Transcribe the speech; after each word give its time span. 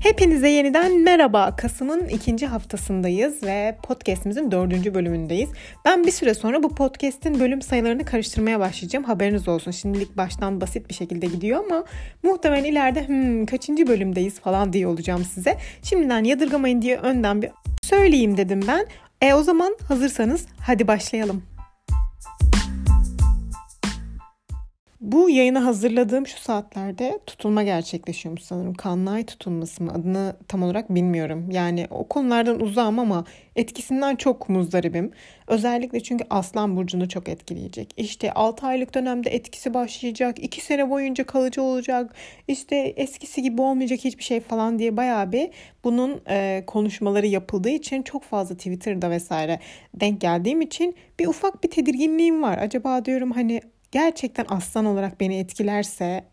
Hepinize 0.00 0.48
yeniden 0.48 1.02
merhaba. 1.02 1.56
Kasım'ın 1.56 2.08
ikinci 2.08 2.46
haftasındayız 2.46 3.42
ve 3.42 3.78
podcastimizin 3.82 4.50
dördüncü 4.50 4.94
bölümündeyiz. 4.94 5.50
Ben 5.84 6.04
bir 6.04 6.10
süre 6.10 6.34
sonra 6.34 6.62
bu 6.62 6.74
podcast'in 6.74 7.40
bölüm 7.40 7.62
sayılarını 7.62 8.04
karıştırmaya 8.04 8.60
başlayacağım. 8.60 9.04
Haberiniz 9.04 9.48
olsun. 9.48 9.70
Şimdilik 9.70 10.16
baştan 10.16 10.60
basit 10.60 10.88
bir 10.88 10.94
şekilde 10.94 11.26
gidiyor 11.26 11.64
ama 11.64 11.84
muhtemelen 12.22 12.64
ileride 12.64 13.08
hmm, 13.08 13.46
kaçıncı 13.46 13.86
bölümdeyiz 13.86 14.40
falan 14.40 14.72
diye 14.72 14.86
olacağım 14.86 15.24
size. 15.24 15.56
Şimdiden 15.82 16.24
yadırgamayın 16.24 16.82
diye 16.82 16.96
önden 16.96 17.42
bir 17.42 17.50
söyleyeyim 17.82 18.36
dedim 18.36 18.60
ben. 18.68 18.86
E 19.22 19.34
o 19.34 19.42
zaman 19.42 19.76
hazırsanız 19.88 20.46
hadi 20.60 20.88
başlayalım. 20.88 21.42
Bu 25.00 25.30
yayını 25.30 25.58
hazırladığım 25.58 26.26
şu 26.26 26.38
saatlerde 26.38 27.18
tutulma 27.26 27.62
gerçekleşiyormuş 27.62 28.42
sanırım. 28.42 28.74
Kanlı 28.74 29.24
tutulması 29.24 29.82
mı 29.82 29.92
adını 29.92 30.36
tam 30.48 30.62
olarak 30.62 30.94
bilmiyorum. 30.94 31.50
Yani 31.50 31.86
o 31.90 32.08
konulardan 32.08 32.60
uzağım 32.60 32.98
ama 32.98 33.24
etkisinden 33.56 34.16
çok 34.16 34.48
muzdaribim. 34.48 35.10
Özellikle 35.46 36.00
çünkü 36.00 36.24
Aslan 36.30 36.76
Burcu'nu 36.76 37.08
çok 37.08 37.28
etkileyecek. 37.28 37.94
İşte 37.96 38.32
6 38.32 38.66
aylık 38.66 38.94
dönemde 38.94 39.30
etkisi 39.30 39.74
başlayacak. 39.74 40.44
2 40.44 40.60
sene 40.60 40.90
boyunca 40.90 41.24
kalıcı 41.24 41.62
olacak. 41.62 42.14
İşte 42.48 42.76
eskisi 42.76 43.42
gibi 43.42 43.62
olmayacak 43.62 43.98
hiçbir 44.04 44.24
şey 44.24 44.40
falan 44.40 44.78
diye 44.78 44.96
bayağı 44.96 45.32
bir 45.32 45.50
bunun 45.84 46.20
e, 46.28 46.64
konuşmaları 46.66 47.26
yapıldığı 47.26 47.70
için 47.70 48.02
çok 48.02 48.22
fazla 48.22 48.54
Twitter'da 48.54 49.10
vesaire 49.10 49.60
denk 49.94 50.20
geldiğim 50.20 50.60
için 50.60 50.94
bir 51.18 51.26
ufak 51.26 51.64
bir 51.64 51.70
tedirginliğim 51.70 52.42
var. 52.42 52.58
Acaba 52.58 53.04
diyorum 53.04 53.30
hani 53.30 53.60
gerçekten 53.90 54.46
aslan 54.48 54.84
olarak 54.84 55.20
beni 55.20 55.38
etkilerse 55.38 56.24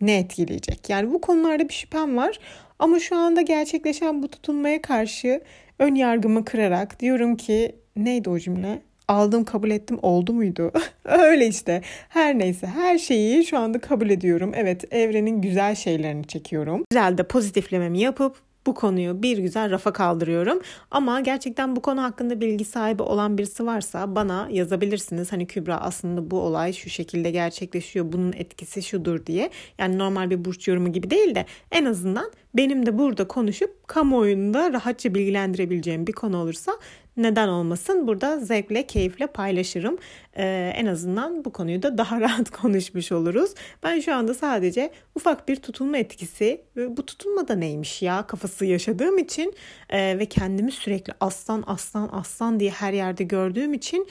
ne 0.00 0.18
etkileyecek? 0.18 0.90
Yani 0.90 1.12
bu 1.12 1.20
konularda 1.20 1.68
bir 1.68 1.74
şüphem 1.74 2.16
var. 2.16 2.38
Ama 2.78 3.00
şu 3.00 3.16
anda 3.16 3.40
gerçekleşen 3.40 4.22
bu 4.22 4.28
tutunmaya 4.28 4.82
karşı 4.82 5.40
ön 5.78 5.94
yargımı 5.94 6.44
kırarak 6.44 7.00
diyorum 7.00 7.36
ki 7.36 7.76
neydi 7.96 8.30
o 8.30 8.38
cümle? 8.38 8.82
Aldım 9.08 9.44
kabul 9.44 9.70
ettim 9.70 9.98
oldu 10.02 10.32
muydu? 10.32 10.72
Öyle 11.04 11.46
işte. 11.46 11.82
Her 12.08 12.38
neyse 12.38 12.66
her 12.66 12.98
şeyi 12.98 13.44
şu 13.44 13.58
anda 13.58 13.78
kabul 13.78 14.10
ediyorum. 14.10 14.52
Evet 14.54 14.94
evrenin 14.94 15.40
güzel 15.42 15.74
şeylerini 15.74 16.26
çekiyorum. 16.26 16.84
Güzel 16.90 17.18
de 17.18 17.22
pozitiflememi 17.22 18.00
yapıp 18.00 18.45
bu 18.66 18.74
konuyu 18.74 19.22
bir 19.22 19.38
güzel 19.38 19.70
rafa 19.70 19.92
kaldırıyorum. 19.92 20.60
Ama 20.90 21.20
gerçekten 21.20 21.76
bu 21.76 21.82
konu 21.82 22.02
hakkında 22.02 22.40
bilgi 22.40 22.64
sahibi 22.64 23.02
olan 23.02 23.38
birisi 23.38 23.66
varsa 23.66 24.14
bana 24.14 24.48
yazabilirsiniz. 24.50 25.32
Hani 25.32 25.46
Kübra 25.46 25.80
aslında 25.80 26.30
bu 26.30 26.40
olay 26.40 26.72
şu 26.72 26.90
şekilde 26.90 27.30
gerçekleşiyor. 27.30 28.12
Bunun 28.12 28.32
etkisi 28.32 28.82
şudur 28.82 29.26
diye. 29.26 29.50
Yani 29.78 29.98
normal 29.98 30.30
bir 30.30 30.44
burç 30.44 30.68
yorumu 30.68 30.92
gibi 30.92 31.10
değil 31.10 31.34
de 31.34 31.46
en 31.70 31.84
azından 31.84 32.30
benim 32.54 32.86
de 32.86 32.98
burada 32.98 33.28
konuşup 33.28 33.88
kamuoyunda 33.88 34.72
rahatça 34.72 35.14
bilgilendirebileceğim 35.14 36.06
bir 36.06 36.12
konu 36.12 36.36
olursa 36.36 36.72
neden 37.16 37.48
olmasın 37.48 38.06
burada 38.06 38.40
zevkle 38.40 38.86
keyifle 38.86 39.26
paylaşırım. 39.26 39.98
Ee, 40.36 40.72
en 40.76 40.86
azından 40.86 41.44
bu 41.44 41.52
konuyu 41.52 41.82
da 41.82 41.98
daha 41.98 42.20
rahat 42.20 42.50
konuşmuş 42.50 43.12
oluruz. 43.12 43.54
Ben 43.82 44.00
şu 44.00 44.14
anda 44.14 44.34
sadece 44.34 44.90
ufak 45.14 45.48
bir 45.48 45.56
tutulma 45.56 45.98
etkisi 45.98 46.60
ve 46.76 46.96
bu 46.96 47.06
tutulma 47.06 47.48
da 47.48 47.54
neymiş 47.54 48.02
ya 48.02 48.26
kafası 48.26 48.64
yaşadığım 48.64 49.18
için 49.18 49.54
e, 49.90 50.18
ve 50.18 50.26
kendimi 50.26 50.72
sürekli 50.72 51.12
aslan 51.20 51.64
aslan 51.66 52.08
aslan 52.12 52.60
diye 52.60 52.70
her 52.70 52.92
yerde 52.92 53.24
gördüğüm 53.24 53.74
için 53.74 54.08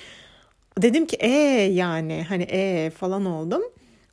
dedim 0.82 1.06
ki 1.06 1.18
ee 1.20 1.30
yani 1.72 2.26
hani 2.30 2.44
ee 2.44 2.90
falan 2.90 3.26
oldum. 3.26 3.62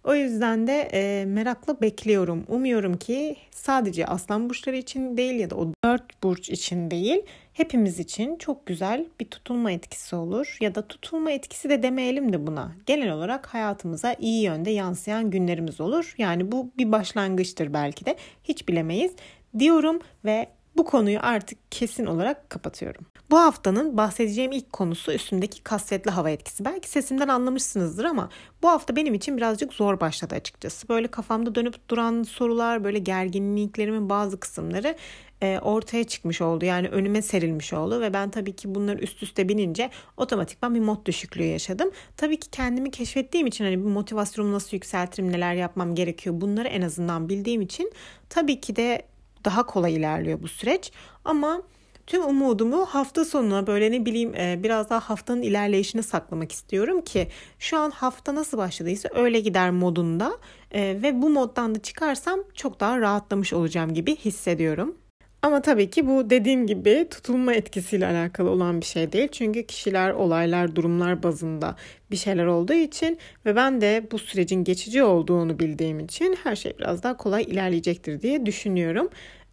O 0.04 0.14
yüzden 0.14 0.66
de 0.66 0.88
e, 0.92 1.24
merakla 1.24 1.80
bekliyorum. 1.80 2.44
Umuyorum 2.48 2.96
ki 2.96 3.36
sadece 3.50 4.06
aslan 4.06 4.50
burçları 4.50 4.77
için 4.77 5.16
değil 5.16 5.40
ya 5.40 5.50
da 5.50 5.56
o 5.56 5.72
dört 5.84 6.22
burç 6.22 6.50
için 6.50 6.90
değil 6.90 7.22
hepimiz 7.52 7.98
için 7.98 8.36
çok 8.36 8.67
güzel 8.67 9.07
bir 9.20 9.24
tutulma 9.24 9.73
etkisi 9.73 10.17
olur. 10.17 10.57
Ya 10.61 10.74
da 10.74 10.89
tutulma 10.89 11.30
etkisi 11.30 11.70
de 11.70 11.83
demeyelim 11.83 12.33
de 12.33 12.46
buna. 12.46 12.73
Genel 12.86 13.13
olarak 13.13 13.46
hayatımıza 13.46 14.14
iyi 14.14 14.42
yönde 14.42 14.70
yansıyan 14.70 15.30
günlerimiz 15.30 15.80
olur. 15.80 16.14
Yani 16.18 16.52
bu 16.52 16.70
bir 16.79 16.92
başlangıçtır 16.92 17.73
belki 17.73 18.07
de 18.07 18.17
hiç 18.45 18.68
bilemeyiz 18.68 19.12
diyorum 19.58 20.01
ve 20.24 20.48
bu 20.77 20.85
konuyu 20.85 21.18
artık 21.23 21.58
kesin 21.73 22.07
olarak 22.07 22.51
kapatıyorum. 22.51 23.07
Bu 23.30 23.39
haftanın 23.39 23.96
bahsedeceğim 23.96 24.52
ilk 24.52 24.73
konusu 24.73 25.12
üstümdeki 25.12 25.62
kasvetli 25.62 26.11
hava 26.11 26.30
etkisi. 26.30 26.64
Belki 26.64 26.89
sesimden 26.89 27.29
anlamışsınızdır 27.29 28.05
ama 28.05 28.29
bu 28.62 28.68
hafta 28.68 28.96
benim 28.96 29.14
için 29.14 29.36
birazcık 29.36 29.73
zor 29.73 30.01
başladı 30.01 30.35
açıkçası. 30.35 30.89
Böyle 30.89 31.08
kafamda 31.08 31.55
dönüp 31.55 31.89
duran 31.89 32.23
sorular, 32.23 32.85
böyle 32.85 32.98
gerginliklerimin 32.98 34.08
bazı 34.08 34.41
kısımları 34.41 34.96
e, 35.42 35.58
ortaya 35.63 36.05
çıkmış 36.05 36.41
oldu. 36.41 36.64
Yani 36.64 36.89
önüme 36.89 37.23
serilmiş 37.23 37.73
oldu 37.73 38.01
ve 38.01 38.13
ben 38.13 38.30
tabii 38.30 38.57
ki 38.57 38.75
bunları 38.75 38.98
üst 38.98 39.23
üste 39.23 39.48
binince 39.48 39.91
otomatikman 40.17 40.75
bir 40.75 40.80
mod 40.80 41.07
düşüklüğü 41.07 41.45
yaşadım. 41.45 41.91
Tabii 42.17 42.41
ki 42.41 42.51
kendimi 42.51 42.91
keşfettiğim 42.91 43.47
için 43.47 43.64
hani 43.64 43.85
bu 43.85 43.89
motivasyonumu 43.89 44.55
nasıl 44.55 44.77
yükseltirim, 44.77 45.33
neler 45.33 45.55
yapmam 45.55 45.95
gerekiyor 45.95 46.41
bunları 46.41 46.69
en 46.69 46.83
azından 46.83 47.29
bildiğim 47.29 47.63
için 47.63 47.92
tabii 48.29 48.61
ki 48.61 48.77
de 48.77 49.03
daha 49.45 49.67
kolay 49.67 49.95
ilerliyor 49.95 50.42
bu 50.42 50.48
süreç. 50.48 50.92
Ama 51.25 51.63
tüm 52.07 52.24
umudumu 52.24 52.86
hafta 52.86 53.24
sonuna 53.24 53.67
böyle 53.67 53.92
ne 53.92 54.07
bileyim 54.07 54.35
e, 54.35 54.61
biraz 54.63 54.91
daha 54.91 55.01
haftanın 55.01 55.42
ilerleyişine 55.42 56.03
saklamak 56.03 56.53
istiyorum 56.53 57.01
ki 57.01 57.29
şu 57.59 57.79
an 57.79 57.91
hafta 57.91 58.35
nasıl 58.35 58.59
başladıysa 58.59 59.09
öyle 59.14 59.41
gider 59.41 59.70
modunda 59.70 60.39
e, 60.70 61.03
ve 61.03 61.23
bu 61.23 61.30
moddan 61.30 61.74
da 61.74 61.83
çıkarsam 61.83 62.41
çok 62.55 62.80
daha 62.80 63.01
rahatlamış 63.01 63.53
olacağım 63.53 63.95
gibi 63.95 64.17
hissediyorum. 64.17 64.97
Ama 65.42 65.63
tabii 65.63 65.91
ki 65.91 66.07
bu 66.07 66.30
dediğim 66.30 66.67
gibi 66.67 67.07
tutulma 67.11 67.55
etkisiyle 67.55 68.07
alakalı 68.07 68.51
olan 68.51 68.80
bir 68.80 68.86
şey 68.86 69.13
değil. 69.13 69.29
Çünkü 69.33 69.67
kişiler, 69.67 70.11
olaylar, 70.11 70.77
durumlar 70.77 71.23
bazında 71.23 71.77
bir 72.11 72.17
şeyler 72.17 72.47
olduğu 72.47 72.73
için 72.73 73.19
ve 73.47 73.57
ben 73.57 73.80
de 73.80 74.07
bu 74.13 74.19
sürecin 74.19 74.64
geçici 74.64 75.03
olduğunu 75.03 75.58
bildiğim 75.58 76.01
için 76.01 76.39
her 76.45 76.57
şey 76.57 76.79
biraz 76.79 77.03
daha 77.03 77.17
kolay 77.17 77.42
ilerleyecektir 77.42 78.23
diye 78.23 78.47
düşünüyorum. 78.47 79.08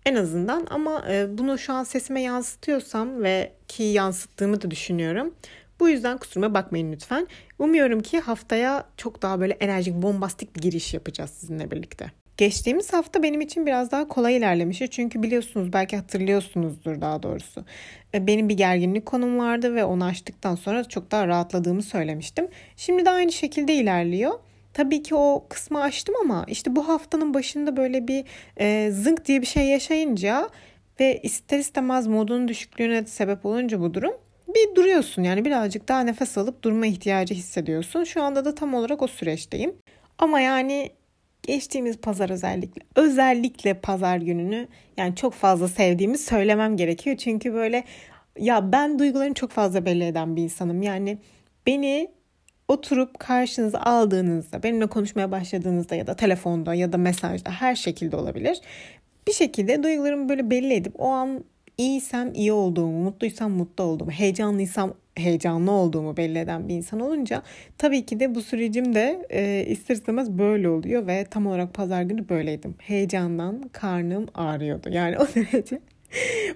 En 0.05 0.15
azından 0.15 0.67
ama 0.69 1.03
e, 1.09 1.37
bunu 1.37 1.57
şu 1.57 1.73
an 1.73 1.83
sesime 1.83 2.21
yansıtıyorsam 2.21 3.23
ve 3.23 3.51
ki 3.67 3.83
yansıttığımı 3.83 4.61
da 4.61 4.71
düşünüyorum. 4.71 5.33
Bu 5.79 5.89
yüzden 5.89 6.17
kusuruma 6.17 6.53
bakmayın 6.53 6.91
lütfen. 6.91 7.27
Umuyorum 7.59 7.99
ki 7.99 8.19
haftaya 8.19 8.83
çok 8.97 9.21
daha 9.21 9.39
böyle 9.39 9.53
enerjik, 9.53 9.95
bombastik 9.95 10.55
bir 10.55 10.61
giriş 10.61 10.93
yapacağız 10.93 11.29
sizinle 11.29 11.71
birlikte. 11.71 12.11
Geçtiğimiz 12.37 12.93
hafta 12.93 13.23
benim 13.23 13.41
için 13.41 13.65
biraz 13.65 13.91
daha 13.91 14.07
kolay 14.07 14.37
ilerlemişti. 14.37 14.89
Çünkü 14.89 15.23
biliyorsunuz 15.23 15.73
belki 15.73 15.97
hatırlıyorsunuzdur 15.97 17.01
daha 17.01 17.23
doğrusu. 17.23 17.65
E, 18.13 18.27
benim 18.27 18.49
bir 18.49 18.57
gerginlik 18.57 19.05
konum 19.05 19.39
vardı 19.39 19.75
ve 19.75 19.83
onu 19.83 20.05
açtıktan 20.05 20.55
sonra 20.55 20.83
çok 20.83 21.11
daha 21.11 21.27
rahatladığımı 21.27 21.83
söylemiştim. 21.83 22.47
Şimdi 22.75 23.05
de 23.05 23.09
aynı 23.09 23.31
şekilde 23.31 23.73
ilerliyor. 23.73 24.31
Tabii 24.73 25.03
ki 25.03 25.15
o 25.15 25.45
kısmı 25.49 25.81
açtım 25.81 26.15
ama 26.23 26.45
işte 26.47 26.75
bu 26.75 26.87
haftanın 26.87 27.33
başında 27.33 27.77
böyle 27.77 28.07
bir 28.07 28.23
e, 28.59 28.91
zınk 28.91 29.25
diye 29.25 29.41
bir 29.41 29.47
şey 29.47 29.65
yaşayınca 29.65 30.49
ve 30.99 31.19
ister 31.23 31.59
istemez 31.59 32.07
modun 32.07 32.47
düşüklüğüne 32.47 33.05
sebep 33.05 33.45
olunca 33.45 33.79
bu 33.79 33.93
durum 33.93 34.13
bir 34.55 34.75
duruyorsun 34.75 35.23
yani 35.23 35.45
birazcık 35.45 35.87
daha 35.87 36.01
nefes 36.01 36.37
alıp 36.37 36.63
durma 36.63 36.85
ihtiyacı 36.85 37.33
hissediyorsun. 37.33 38.03
Şu 38.03 38.23
anda 38.23 38.45
da 38.45 38.55
tam 38.55 38.73
olarak 38.73 39.01
o 39.01 39.07
süreçteyim. 39.07 39.75
Ama 40.17 40.39
yani 40.39 40.91
geçtiğimiz 41.43 41.97
pazar 41.97 42.29
özellikle 42.29 42.81
özellikle 42.95 43.73
pazar 43.73 44.17
gününü 44.17 44.67
yani 44.97 45.15
çok 45.15 45.33
fazla 45.33 45.67
sevdiğimi 45.67 46.17
söylemem 46.17 46.77
gerekiyor. 46.77 47.17
Çünkü 47.17 47.53
böyle 47.53 47.83
ya 48.39 48.71
ben 48.71 48.99
duygularını 48.99 49.33
çok 49.33 49.51
fazla 49.51 49.85
belli 49.85 50.03
eden 50.03 50.35
bir 50.35 50.43
insanım. 50.43 50.81
Yani 50.81 51.17
beni 51.67 52.11
oturup 52.67 53.19
karşınıza 53.19 53.79
aldığınızda, 53.79 54.63
benimle 54.63 54.87
konuşmaya 54.87 55.31
başladığınızda 55.31 55.95
ya 55.95 56.07
da 56.07 56.15
telefonda 56.15 56.73
ya 56.73 56.93
da 56.93 56.97
mesajda 56.97 57.51
her 57.51 57.75
şekilde 57.75 58.15
olabilir. 58.15 58.61
Bir 59.27 59.33
şekilde 59.33 59.83
duygularımı 59.83 60.29
böyle 60.29 60.49
belli 60.49 60.73
edip 60.73 60.93
o 60.97 61.07
an 61.07 61.43
iyiysem 61.79 62.33
iyi 62.33 62.51
olduğumu, 62.51 63.03
mutluysam 63.03 63.51
mutlu 63.51 63.83
olduğumu, 63.83 64.11
heyecanlıysam 64.11 64.93
heyecanlı 65.15 65.71
olduğumu 65.71 66.17
belli 66.17 66.39
eden 66.39 66.69
bir 66.69 66.75
insan 66.75 66.99
olunca 66.99 67.43
tabii 67.77 68.05
ki 68.05 68.19
de 68.19 68.35
bu 68.35 68.41
sürecim 68.41 68.95
de 68.95 69.25
e, 69.29 69.65
ister 69.67 69.95
istemez 69.95 70.31
böyle 70.31 70.69
oluyor 70.69 71.07
ve 71.07 71.25
tam 71.25 71.47
olarak 71.47 71.73
pazar 71.73 72.01
günü 72.01 72.29
böyleydim. 72.29 72.75
Heyecandan 72.79 73.69
karnım 73.71 74.27
ağrıyordu. 74.33 74.89
Yani 74.89 75.17
o 75.17 75.27
derece 75.35 75.79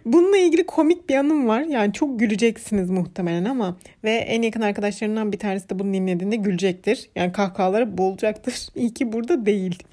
Bununla 0.05 0.37
ilgili 0.37 0.65
komik 0.65 1.09
bir 1.09 1.15
anım 1.15 1.47
var. 1.47 1.61
Yani 1.61 1.93
çok 1.93 2.19
güleceksiniz 2.19 2.89
muhtemelen 2.89 3.45
ama 3.45 3.77
ve 4.03 4.11
en 4.11 4.41
yakın 4.41 4.61
arkadaşlarından 4.61 5.31
bir 5.31 5.39
tanesi 5.39 5.69
de 5.69 5.79
bunu 5.79 5.93
dinlediğinde 5.93 6.35
gülecektir. 6.35 7.09
Yani 7.15 7.31
kahkahaları 7.31 7.97
boğulacaktır. 7.97 8.67
İyi 8.75 8.93
ki 8.93 9.13
burada 9.13 9.45
değil. 9.45 9.83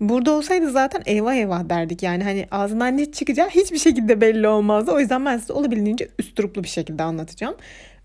Burada 0.00 0.32
olsaydı 0.32 0.70
zaten 0.70 1.02
eyvah 1.06 1.34
eyvah 1.34 1.68
derdik. 1.68 2.02
Yani 2.02 2.24
hani 2.24 2.46
ağzından 2.50 2.96
ne 2.96 3.12
çıkacağı 3.12 3.48
hiçbir 3.48 3.78
şekilde 3.78 4.20
belli 4.20 4.48
olmazdı. 4.48 4.92
O 4.92 5.00
yüzden 5.00 5.24
ben 5.24 5.38
size 5.38 5.52
olabildiğince 5.52 6.08
üsturuplu 6.18 6.64
bir 6.64 6.68
şekilde 6.68 7.02
anlatacağım. 7.02 7.56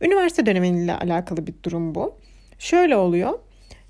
Üniversite 0.01 0.45
dönemiyle 0.45 0.95
alakalı 0.95 1.47
bir 1.47 1.53
durum 1.63 1.95
bu. 1.95 2.15
Şöyle 2.59 2.95
oluyor. 2.95 3.39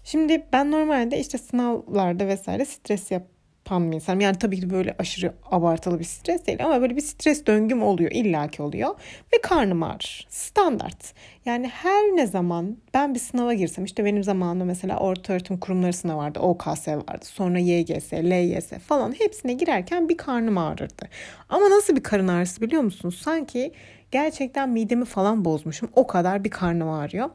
Şimdi 0.04 0.46
ben 0.54 0.72
normalde 0.72 1.20
işte 1.20 1.38
sınavlarda 1.38 2.28
vesaire 2.28 2.66
stres 2.66 3.12
yap 3.12 3.24
yapan 3.66 3.92
bir 3.92 3.96
insanım. 3.96 4.22
Yani 4.22 4.38
tabii 4.38 4.60
ki 4.60 4.70
böyle 4.70 4.96
aşırı 5.00 5.34
abartılı 5.52 6.00
bir 6.00 6.04
stres 6.04 6.46
değil 6.46 6.66
ama 6.66 6.82
böyle 6.82 6.96
bir 6.96 7.02
stres 7.02 7.46
döngüm 7.46 7.84
oluyor. 7.84 8.12
illaki 8.12 8.62
oluyor. 8.62 8.90
Ve 9.34 9.42
karnım 9.42 9.84
ağrır. 9.84 10.28
Standart. 10.30 11.14
Yani 11.46 11.68
her 11.68 12.04
ne 12.04 12.28
zaman 12.28 12.78
ben 12.94 13.14
bir 13.14 13.20
sınava 13.20 13.54
girsem 13.54 13.86
işte 13.86 14.06
benim 14.06 14.24
zamanımda 14.24 14.66
mesela 14.66 14.98
orta 14.98 15.34
öğretim 15.34 15.60
kurumları 15.60 15.94
sınavı 15.94 16.18
vardı. 16.18 16.40
OKS 16.40 16.88
vardı. 16.88 17.26
Sonra 17.26 17.60
YGS, 17.60 18.14
LYS 18.14 18.70
falan 18.88 19.14
hepsine 19.20 19.54
girerken 19.54 20.10
bir 20.10 20.18
karnım 20.18 20.58
ağrırdı. 20.58 21.10
Ama 21.50 21.70
nasıl 21.70 21.96
bir 21.96 22.04
karın 22.04 22.28
ağrısı 22.28 22.62
biliyor 22.62 22.82
musunuz? 22.82 23.22
Sanki 23.24 23.72
gerçekten 24.12 24.70
midemi 24.70 25.06
falan 25.06 25.46
bozmuşum. 25.46 25.90
O 25.96 26.08
kadar 26.08 26.44
bir 26.44 26.50
karnım 26.50 26.90
ağrıyor. 26.90 27.30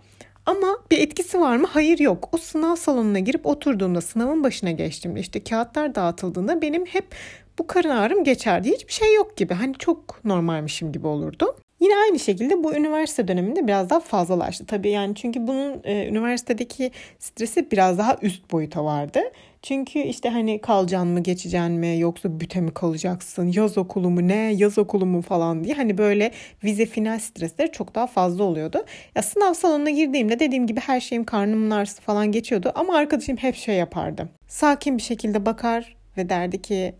Ama 0.47 0.79
bir 0.91 0.99
etkisi 0.99 1.41
var 1.41 1.57
mı? 1.57 1.67
Hayır 1.71 1.99
yok. 1.99 2.29
O 2.33 2.37
sınav 2.37 2.77
salonuna 2.77 3.19
girip 3.19 3.47
oturduğumda 3.47 4.01
sınavın 4.01 4.45
başına 4.45 4.71
geçtiğimde 4.71 5.21
işte 5.21 5.45
kağıtlar 5.45 5.95
dağıtıldığında 5.95 6.63
benim 6.63 6.87
hep 6.87 7.15
bu 7.59 7.67
karın 7.67 7.91
ağrım 7.91 8.25
geçerdi. 8.25 8.71
Hiçbir 8.73 8.93
şey 8.93 9.15
yok 9.15 9.37
gibi. 9.37 9.55
Hani 9.55 9.75
çok 9.75 10.25
normalmişim 10.25 10.93
gibi 10.93 11.07
olurdu. 11.07 11.57
Yine 11.81 11.93
aynı 11.97 12.19
şekilde 12.19 12.65
bu 12.65 12.75
üniversite 12.75 13.29
döneminde 13.29 13.67
biraz 13.67 13.91
daha 13.91 14.01
fazlalaştı. 14.01 14.67
Tabii 14.67 14.91
yani 14.91 15.15
çünkü 15.15 15.47
bunun 15.47 15.81
e, 15.85 16.09
üniversitedeki 16.09 16.91
stresi 17.19 17.71
biraz 17.71 17.99
daha 17.99 18.17
üst 18.23 18.53
boyuta 18.53 18.85
vardı. 18.85 19.21
Çünkü 19.63 19.99
işte 19.99 20.29
hani 20.29 20.61
kalacaksın 20.61 21.09
mı 21.09 21.21
geçeceksin 21.21 21.73
mi 21.73 21.99
yoksa 21.99 22.41
büte 22.41 22.61
mi 22.61 22.75
kalacaksın 22.75 23.53
yaz 23.55 23.79
okulu 23.79 24.11
mu 24.11 24.29
ne 24.29 24.53
yaz 24.53 24.79
okulu 24.79 25.07
mu 25.07 25.23
falan 25.23 25.65
diye 25.65 25.75
hani 25.75 25.99
böyle 25.99 26.31
vize 26.65 26.87
final 26.87 27.19
stresleri 27.19 27.73
çok 27.73 27.95
daha 27.95 28.07
fazla 28.07 28.45
oluyordu. 28.45 28.85
Ya 29.15 29.23
sınav 29.23 29.55
salonuna 29.55 29.91
girdiğimde 29.91 30.39
dediğim 30.39 30.67
gibi 30.67 30.81
her 30.81 31.01
şeyim 31.01 31.25
karnımın 31.25 31.71
ağrısı 31.71 32.03
falan 32.03 32.33
geçiyordu 32.33 32.73
ama 32.75 32.97
arkadaşım 32.97 33.37
hep 33.37 33.55
şey 33.57 33.77
yapardı. 33.77 34.29
Sakin 34.49 34.97
bir 34.99 35.03
şekilde 35.03 35.47
bakar 35.47 35.97
ve 36.17 36.29
derdi 36.29 36.63
ki 36.63 36.95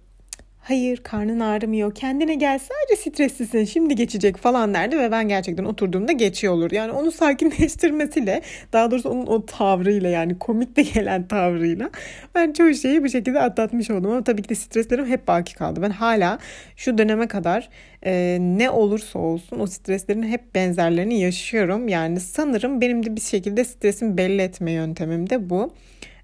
hayır 0.69 0.97
karnın 0.97 1.41
ağrımıyor 1.41 1.95
kendine 1.95 2.35
gel 2.35 2.59
sadece 2.59 3.11
streslisin 3.11 3.65
şimdi 3.65 3.95
geçecek 3.95 4.37
falan 4.37 4.75
derdi 4.75 4.99
ve 4.99 5.11
ben 5.11 5.29
gerçekten 5.29 5.65
oturduğumda 5.65 6.13
geçiyor 6.13 6.53
olur. 6.55 6.71
Yani 6.71 6.93
onu 6.93 7.13
sakinleştirmesiyle 7.13 8.43
daha 8.73 8.91
doğrusu 8.91 9.11
onun 9.11 9.27
o 9.27 9.47
tavrıyla 9.47 10.11
yani 10.11 10.39
komik 10.39 10.77
de 10.77 10.83
gelen 10.83 11.29
tavrıyla 11.29 11.91
ben 12.35 12.53
çoğu 12.53 12.75
şeyi 12.75 13.05
bu 13.05 13.09
şekilde 13.09 13.41
atlatmış 13.41 13.91
oldum 13.91 14.11
ama 14.11 14.25
tabii 14.25 14.43
ki 14.43 14.49
de 14.49 14.55
streslerim 14.55 15.07
hep 15.07 15.29
baki 15.29 15.55
kaldı. 15.55 15.83
Ben 15.83 15.91
hala 15.91 16.39
şu 16.77 16.99
döneme 16.99 17.29
kadar 17.29 17.69
e, 18.07 18.39
ne 18.41 18.71
olursa 18.71 19.19
olsun 19.19 19.61
o 19.61 19.67
streslerin 19.67 20.23
hep 20.23 20.55
benzerlerini 20.55 21.21
yaşıyorum. 21.21 21.89
Yani 21.89 22.21
sanırım 22.21 22.81
benim 22.81 23.07
de 23.07 23.17
bir 23.17 23.21
şekilde 23.21 23.65
stresimi 23.65 24.17
belli 24.17 24.43
etme 24.43 24.71
yöntemim 24.71 25.31
de 25.31 25.51
bu. 25.51 25.73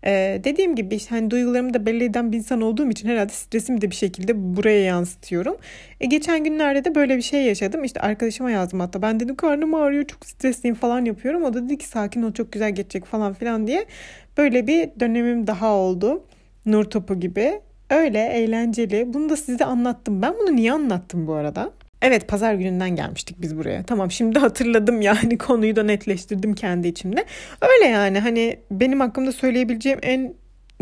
Ee, 0.07 0.41
dediğim 0.45 0.75
gibi 0.75 0.99
hani 1.09 1.31
duygularımı 1.31 1.75
da 1.75 1.87
belli 1.87 2.05
eden 2.05 2.33
bir 2.33 2.37
insan 2.37 2.61
olduğum 2.61 2.91
için 2.91 3.09
herhalde 3.09 3.33
stresimi 3.33 3.81
de 3.81 3.91
bir 3.91 3.97
şekilde 3.97 4.57
buraya 4.57 4.83
yansıtıyorum. 4.85 5.57
E, 6.01 6.07
geçen 6.07 6.45
günlerde 6.45 6.85
de 6.85 6.95
böyle 6.95 7.17
bir 7.17 7.23
şey 7.23 7.43
yaşadım. 7.43 7.85
İşte 7.85 8.01
arkadaşıma 8.01 8.51
yazdım 8.51 8.81
hatta. 8.81 9.03
Ben 9.03 9.21
dedim 9.21 9.37
karnım 9.37 9.75
ağrıyor 9.75 10.05
çok 10.05 10.27
stresliyim 10.27 10.75
falan 10.75 11.05
yapıyorum. 11.05 11.43
O 11.43 11.55
da 11.55 11.65
dedi 11.65 11.79
ki 11.79 11.89
sakin 11.89 12.23
ol 12.23 12.33
çok 12.33 12.53
güzel 12.53 12.75
geçecek 12.75 13.05
falan 13.05 13.35
filan 13.35 13.67
diye. 13.67 13.87
Böyle 14.39 14.67
bir 14.67 14.91
dönemim 15.01 15.47
daha 15.47 15.73
oldu. 15.73 16.25
Nur 16.67 16.85
topu 16.85 17.21
gibi. 17.21 17.61
Öyle 17.91 18.27
eğlenceli. 18.27 19.15
Bunu 19.15 19.29
da 19.29 19.37
size 19.37 19.65
anlattım. 19.65 20.23
Ben 20.23 20.35
bunu 20.41 20.57
niye 20.57 20.73
anlattım 20.73 21.27
bu 21.27 21.35
arada? 21.35 21.73
Evet 22.03 22.29
pazar 22.29 22.55
gününden 22.55 22.97
gelmiştik 22.97 23.41
biz 23.41 23.57
buraya. 23.57 23.83
Tamam 23.83 24.11
şimdi 24.11 24.39
hatırladım 24.39 25.03
yani 25.03 25.39
konuyu 25.47 25.77
da 25.77 25.83
netleştirdim 25.83 26.55
kendi 26.55 26.89
içimde. 26.89 27.25
Öyle 27.61 27.91
yani 27.91 28.19
hani 28.19 28.57
benim 28.71 29.01
hakkımda 29.01 29.33
söyleyebileceğim 29.33 29.99
en 30.03 30.35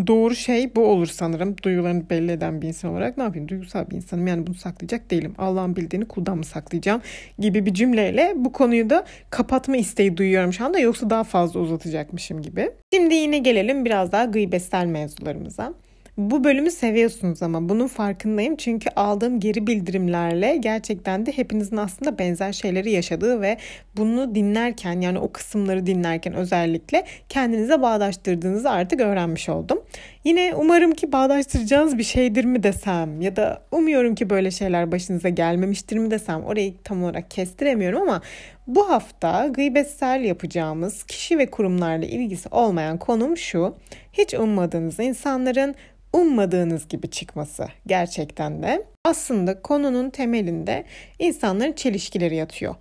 doğru 0.07 0.35
şey 0.35 0.75
bu 0.75 0.85
olur 0.85 1.07
sanırım. 1.07 1.57
Duygularını 1.63 2.11
belli 2.11 2.33
eden 2.33 2.63
bir 2.63 2.69
insan 2.69 2.91
olarak 2.91 3.17
ne 3.17 3.23
yapayım? 3.23 3.49
Duygusal 3.49 3.91
bir 3.91 3.97
insanım 3.97 4.27
yani 4.27 4.47
bunu 4.47 4.55
saklayacak 4.55 5.11
değilim. 5.11 5.35
Allah'ın 5.39 5.77
bildiğini 5.77 6.09
kuldan 6.09 6.39
mı 6.39 6.45
saklayacağım 6.45 7.03
gibi 7.39 7.67
bir 7.67 7.75
cümleyle 7.75 8.33
bu 8.37 8.53
konuyu 8.53 8.91
da 8.91 9.05
kapatma 9.31 9.77
isteği 9.77 10.17
duyuyorum 10.17 10.53
şu 10.53 10.65
anda. 10.65 10.79
Yoksa 10.79 11.11
daha 11.11 11.25
fazla 11.25 11.61
uzatacakmışım 11.61 12.43
gibi. 12.43 12.71
Şimdi 12.95 13.15
yine 13.15 13.39
gelelim 13.39 13.85
biraz 13.85 14.13
daha 14.13 14.25
gıybetsel 14.25 14.87
mevzularımıza. 14.87 15.75
Bu 16.21 16.45
bölümü 16.45 16.71
seviyorsunuz 16.71 17.43
ama 17.43 17.69
bunun 17.69 17.87
farkındayım. 17.87 18.57
Çünkü 18.57 18.91
aldığım 18.97 19.41
geri 19.41 19.67
bildirimlerle 19.67 20.57
gerçekten 20.57 21.27
de 21.27 21.33
hepinizin 21.33 21.77
aslında 21.77 22.19
benzer 22.19 22.53
şeyleri 22.53 22.91
yaşadığı 22.91 23.41
ve 23.41 23.57
bunu 23.97 24.35
dinlerken 24.35 25.01
yani 25.01 25.19
o 25.19 25.33
kısımları 25.33 25.87
dinlerken 25.87 26.35
özellikle 26.35 27.05
kendinize 27.29 27.83
bağdaştırdığınızı 27.83 28.71
artık 28.71 29.01
öğrenmiş 29.01 29.49
oldum. 29.49 29.83
Yine 30.25 30.55
umarım 30.57 30.93
ki 30.93 31.13
bağdaştıracağınız 31.13 31.99
bir 31.99 32.03
şeydir 32.03 32.45
mi 32.45 32.63
desem 32.63 33.21
ya 33.21 33.37
da 33.37 33.63
umuyorum 33.73 34.15
ki 34.15 34.31
böyle 34.31 34.51
şeyler 34.51 34.93
başınıza 34.93 35.29
gelmemiştir 35.29 35.97
mi 35.97 36.11
desem 36.11 36.45
orayı 36.45 36.75
tam 36.85 37.05
olarak 37.05 37.31
kestiremiyorum 37.31 38.03
ama 38.03 38.23
bu 38.67 38.91
hafta 38.91 39.47
gıybetsel 39.47 40.25
yapacağımız 40.25 41.03
kişi 41.03 41.39
ve 41.39 41.47
kurumlarla 41.47 42.07
ilgisi 42.07 42.49
olmayan 42.49 42.99
konum 42.99 43.37
şu. 43.37 43.75
Hiç 44.13 44.35
ummadığınız 44.35 44.99
insanların 44.99 45.75
ummadığınız 46.13 46.89
gibi 46.89 47.11
çıkması 47.11 47.67
gerçekten 47.87 48.63
de. 48.63 48.87
Aslında 49.05 49.63
konunun 49.63 50.11
temelinde 50.11 50.85
insanların 51.19 51.73
çelişkileri 51.73 52.37
yatıyor. 52.37 52.75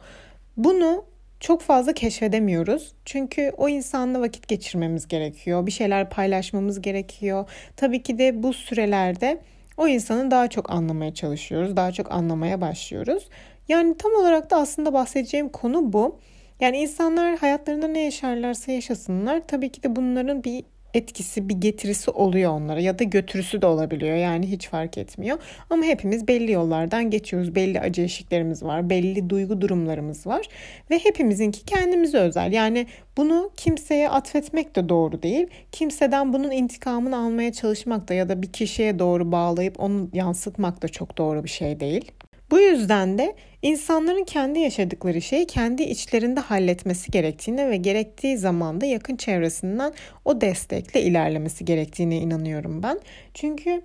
Bunu 0.58 1.06
çok 1.40 1.62
fazla 1.62 1.94
keşfedemiyoruz. 1.94 2.94
Çünkü 3.06 3.52
o 3.58 3.70
insanla 3.70 4.22
vakit 4.22 4.48
geçirmemiz 4.48 5.08
gerekiyor. 5.08 5.66
Bir 5.66 5.72
şeyler 5.72 6.10
paylaşmamız 6.10 6.82
gerekiyor. 6.82 7.50
Tabii 7.76 8.04
ki 8.04 8.18
de 8.18 8.44
bu 8.44 8.54
sürelerde 8.54 9.42
o 9.78 9.88
insanı 9.88 10.32
daha 10.32 10.48
çok 10.48 10.72
anlamaya 10.72 11.14
çalışıyoruz. 11.14 11.76
Daha 11.76 11.92
çok 11.92 12.12
anlamaya 12.12 12.62
başlıyoruz. 12.62 13.30
Yani 13.68 13.98
tam 13.98 14.12
olarak 14.14 14.52
da 14.52 14.58
aslında 14.58 14.94
bahsedeceğim 14.94 15.50
konu 15.50 15.94
bu. 15.94 16.20
Yani 16.60 16.78
insanlar 16.78 17.38
hayatlarında 17.38 17.88
ne 17.88 18.00
yaşarlarsa 18.00 18.72
yaşasınlar. 18.72 19.42
Tabii 19.48 19.70
ki 19.72 19.84
de 19.84 19.96
bunların 19.96 20.44
bir 20.44 20.64
etkisi, 20.94 21.50
bir 21.50 21.56
getirisi 21.56 22.12
oluyor 22.12 22.52
onlara 22.52 22.80
ya 22.80 23.00
da 23.00 23.04
götürüsü 23.04 23.62
de 23.62 23.66
olabiliyor. 23.66 24.18
Yani 24.18 24.52
hiç 24.52 24.70
fark 24.70 24.98
etmiyor. 24.98 25.38
Ama 25.70 25.84
hepimiz 25.84 26.28
belli 26.28 26.52
yollardan 26.52 27.10
geçiyoruz. 27.10 27.56
Belli 27.56 27.80
acı 27.80 28.02
eşiklerimiz 28.02 28.64
var, 28.64 28.90
belli 28.90 29.30
duygu 29.30 29.62
durumlarımız 29.62 30.28
var 30.28 30.48
ve 30.92 31.00
hepimizinki 31.00 31.66
kendimize 31.66 32.18
özel. 32.18 32.52
Yani 32.52 32.88
bunu 33.18 33.52
kimseye 33.58 34.10
atfetmek 34.10 34.76
de 34.76 34.90
doğru 34.90 35.24
değil. 35.24 35.48
Kimseden 35.72 36.34
bunun 36.34 36.52
intikamını 36.52 37.18
almaya 37.18 37.54
çalışmak 37.54 38.10
da 38.10 38.14
ya 38.14 38.30
da 38.30 38.42
bir 38.42 38.52
kişiye 38.52 39.00
doğru 39.00 39.32
bağlayıp 39.32 39.80
onu 39.80 40.10
yansıtmak 40.14 40.82
da 40.82 40.88
çok 40.88 41.18
doğru 41.18 41.44
bir 41.44 41.50
şey 41.50 41.80
değil. 41.80 42.12
Bu 42.52 42.60
yüzden 42.60 43.18
de 43.18 43.36
insanların 43.62 44.24
kendi 44.24 44.60
yaşadıkları 44.60 45.22
şeyi 45.22 45.48
kendi 45.48 45.84
içlerinde 45.84 46.40
halletmesi 46.40 47.12
gerektiğine 47.12 47.70
ve 47.70 47.78
gerektiği 47.78 48.38
zamanda 48.38 48.86
yakın 48.86 49.16
çevresinden 49.16 49.94
o 50.26 50.42
destekle 50.42 51.02
ilerlemesi 51.02 51.66
gerektiğine 51.66 52.18
inanıyorum 52.18 52.84
ben. 52.84 53.00
Çünkü 53.34 53.82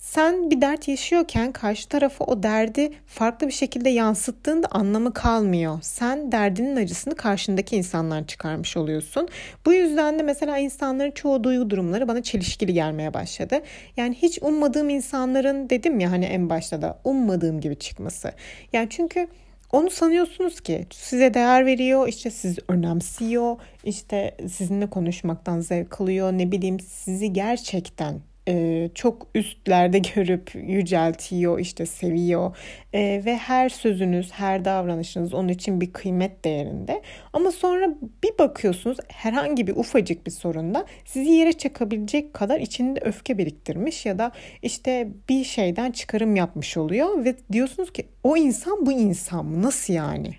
sen 0.00 0.50
bir 0.50 0.60
dert 0.60 0.88
yaşıyorken 0.88 1.52
karşı 1.52 1.88
tarafa 1.88 2.24
o 2.24 2.42
derdi 2.42 2.92
farklı 3.06 3.46
bir 3.46 3.52
şekilde 3.52 3.90
yansıttığında 3.90 4.68
anlamı 4.70 5.14
kalmıyor. 5.14 5.78
Sen 5.82 6.32
derdinin 6.32 6.76
acısını 6.76 7.14
karşındaki 7.14 7.76
insanlar 7.76 8.26
çıkarmış 8.26 8.76
oluyorsun. 8.76 9.28
Bu 9.66 9.72
yüzden 9.72 10.18
de 10.18 10.22
mesela 10.22 10.58
insanların 10.58 11.10
çoğu 11.10 11.44
duygu 11.44 11.70
durumları 11.70 12.08
bana 12.08 12.22
çelişkili 12.22 12.74
gelmeye 12.74 13.14
başladı. 13.14 13.60
Yani 13.96 14.14
hiç 14.14 14.38
ummadığım 14.42 14.88
insanların 14.88 15.70
dedim 15.70 16.00
ya 16.00 16.10
hani 16.10 16.24
en 16.24 16.50
başta 16.50 16.82
da 16.82 16.98
ummadığım 17.04 17.60
gibi 17.60 17.76
çıkması. 17.76 18.32
Yani 18.72 18.86
çünkü 18.90 19.28
onu 19.72 19.90
sanıyorsunuz 19.90 20.60
ki 20.60 20.86
size 20.92 21.34
değer 21.34 21.66
veriyor, 21.66 22.08
işte 22.08 22.30
sizi 22.30 22.60
önemsiyor, 22.68 23.56
işte 23.84 24.36
sizinle 24.48 24.90
konuşmaktan 24.90 25.60
zevk 25.60 26.00
alıyor, 26.00 26.32
ne 26.32 26.52
bileyim 26.52 26.80
sizi 26.80 27.32
gerçekten 27.32 28.20
e, 28.50 28.88
çok 28.94 29.26
üstlerde 29.34 29.98
görüp 30.14 30.54
yüceltiyor, 30.54 31.58
işte 31.58 31.86
seviyor 31.86 32.56
e, 32.92 33.22
ve 33.24 33.36
her 33.36 33.68
sözünüz, 33.68 34.32
her 34.32 34.64
davranışınız 34.64 35.34
onun 35.34 35.48
için 35.48 35.80
bir 35.80 35.92
kıymet 35.92 36.44
değerinde. 36.44 37.02
Ama 37.32 37.50
sonra 37.50 37.94
bir 38.24 38.38
bakıyorsunuz 38.38 38.96
herhangi 39.08 39.66
bir 39.66 39.76
ufacık 39.76 40.26
bir 40.26 40.30
sorunda 40.30 40.86
sizi 41.04 41.30
yere 41.30 41.52
çakabilecek 41.52 42.34
kadar 42.34 42.60
içinde 42.60 43.00
öfke 43.00 43.38
biriktirmiş 43.38 44.06
ya 44.06 44.18
da 44.18 44.32
işte 44.62 45.08
bir 45.28 45.44
şeyden 45.44 45.90
çıkarım 45.90 46.36
yapmış 46.36 46.76
oluyor 46.76 47.24
ve 47.24 47.36
diyorsunuz 47.52 47.92
ki 47.92 48.06
o 48.22 48.36
insan 48.36 48.86
bu 48.86 48.92
insan 48.92 49.46
mı? 49.46 49.62
Nasıl 49.62 49.94
yani? 49.94 50.30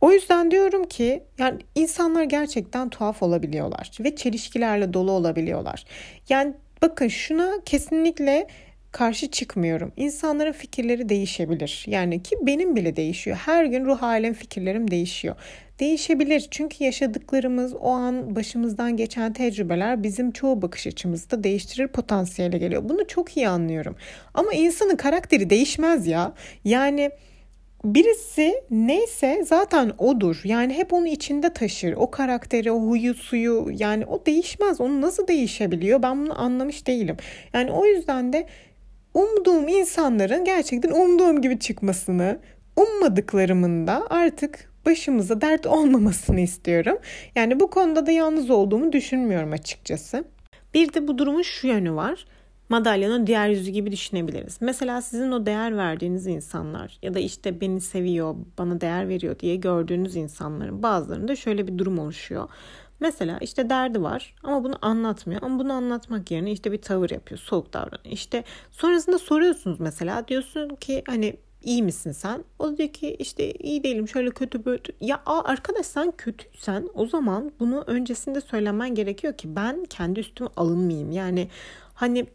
O 0.00 0.12
yüzden 0.12 0.50
diyorum 0.50 0.84
ki 0.84 1.22
yani 1.38 1.58
insanlar 1.74 2.22
gerçekten 2.22 2.88
tuhaf 2.88 3.22
olabiliyorlar 3.22 3.90
ve 4.00 4.16
çelişkilerle 4.16 4.92
dolu 4.92 5.10
olabiliyorlar. 5.12 5.84
Yani 6.28 6.54
Bakın 6.82 7.08
şuna 7.08 7.52
kesinlikle 7.64 8.46
karşı 8.92 9.30
çıkmıyorum. 9.30 9.92
İnsanların 9.96 10.52
fikirleri 10.52 11.08
değişebilir. 11.08 11.84
Yani 11.86 12.22
ki 12.22 12.36
benim 12.42 12.76
bile 12.76 12.96
değişiyor. 12.96 13.36
Her 13.36 13.64
gün 13.64 13.84
ruh 13.84 14.02
halim 14.02 14.34
fikirlerim 14.34 14.90
değişiyor. 14.90 15.36
değişebilir. 15.80 16.48
Çünkü 16.50 16.84
yaşadıklarımız, 16.84 17.74
o 17.74 17.90
an 17.90 18.36
başımızdan 18.36 18.96
geçen 18.96 19.32
tecrübeler 19.32 20.02
bizim 20.02 20.32
çoğu 20.32 20.62
bakış 20.62 20.86
açımızı 20.86 21.30
da 21.30 21.44
değiştirir 21.44 21.88
potansiyele 21.88 22.58
geliyor. 22.58 22.88
Bunu 22.88 23.06
çok 23.06 23.36
iyi 23.36 23.48
anlıyorum. 23.48 23.96
Ama 24.34 24.52
insanın 24.52 24.96
karakteri 24.96 25.50
değişmez 25.50 26.06
ya. 26.06 26.32
Yani 26.64 27.10
birisi 27.84 28.54
neyse 28.70 29.44
zaten 29.46 29.92
odur. 29.98 30.40
Yani 30.44 30.74
hep 30.74 30.92
onu 30.92 31.08
içinde 31.08 31.52
taşır. 31.52 31.92
O 31.92 32.10
karakteri, 32.10 32.72
o 32.72 32.80
huyu 32.80 33.14
suyu 33.14 33.68
yani 33.78 34.06
o 34.06 34.26
değişmez. 34.26 34.80
Onu 34.80 35.00
nasıl 35.00 35.26
değişebiliyor? 35.26 36.02
Ben 36.02 36.24
bunu 36.24 36.40
anlamış 36.40 36.86
değilim. 36.86 37.16
Yani 37.52 37.72
o 37.72 37.84
yüzden 37.86 38.32
de 38.32 38.46
umduğum 39.14 39.68
insanların 39.68 40.44
gerçekten 40.44 40.90
umduğum 40.90 41.42
gibi 41.42 41.58
çıkmasını, 41.58 42.38
ummadıklarımın 42.76 43.86
da 43.86 44.06
artık 44.10 44.72
başımıza 44.86 45.40
dert 45.40 45.66
olmamasını 45.66 46.40
istiyorum. 46.40 46.98
Yani 47.34 47.60
bu 47.60 47.70
konuda 47.70 48.06
da 48.06 48.10
yalnız 48.10 48.50
olduğumu 48.50 48.92
düşünmüyorum 48.92 49.52
açıkçası. 49.52 50.24
Bir 50.74 50.92
de 50.92 51.08
bu 51.08 51.18
durumun 51.18 51.42
şu 51.42 51.66
yönü 51.66 51.94
var. 51.94 52.26
Madalyanın 52.72 53.26
diğer 53.26 53.48
yüzü 53.48 53.70
gibi 53.70 53.92
düşünebiliriz. 53.92 54.56
Mesela 54.60 55.02
sizin 55.02 55.32
o 55.32 55.46
değer 55.46 55.76
verdiğiniz 55.76 56.26
insanlar 56.26 56.98
ya 57.02 57.14
da 57.14 57.18
işte 57.18 57.60
beni 57.60 57.80
seviyor, 57.80 58.34
bana 58.58 58.80
değer 58.80 59.08
veriyor 59.08 59.38
diye 59.38 59.56
gördüğünüz 59.56 60.16
insanların 60.16 60.82
bazılarında 60.82 61.36
şöyle 61.36 61.68
bir 61.68 61.78
durum 61.78 61.98
oluşuyor. 61.98 62.48
Mesela 63.00 63.38
işte 63.38 63.70
derdi 63.70 64.02
var 64.02 64.34
ama 64.42 64.64
bunu 64.64 64.78
anlatmıyor. 64.82 65.42
Ama 65.42 65.58
bunu 65.58 65.72
anlatmak 65.72 66.30
yerine 66.30 66.52
işte 66.52 66.72
bir 66.72 66.82
tavır 66.82 67.10
yapıyor. 67.10 67.38
Soğuk 67.38 67.72
davranıyor. 67.72 68.12
İşte 68.12 68.44
sonrasında 68.70 69.18
soruyorsunuz 69.18 69.80
mesela. 69.80 70.28
Diyorsun 70.28 70.68
ki 70.68 71.02
hani 71.06 71.36
iyi 71.62 71.82
misin 71.82 72.12
sen? 72.12 72.44
O 72.58 72.76
diyor 72.76 72.88
ki 72.88 73.16
işte 73.18 73.52
iyi 73.52 73.82
değilim 73.82 74.08
şöyle 74.08 74.30
kötü 74.30 74.64
böyle. 74.64 74.82
Ya 75.00 75.22
arkadaş 75.26 75.86
sen 75.86 76.10
kötüysen 76.10 76.88
o 76.94 77.06
zaman 77.06 77.52
bunu 77.60 77.84
öncesinde 77.86 78.40
söylemen 78.40 78.94
gerekiyor 78.94 79.36
ki 79.36 79.56
ben 79.56 79.84
kendi 79.84 80.20
üstüme 80.20 80.50
alınmayayım. 80.56 81.10
Yani 81.10 81.48
hani 81.94 82.26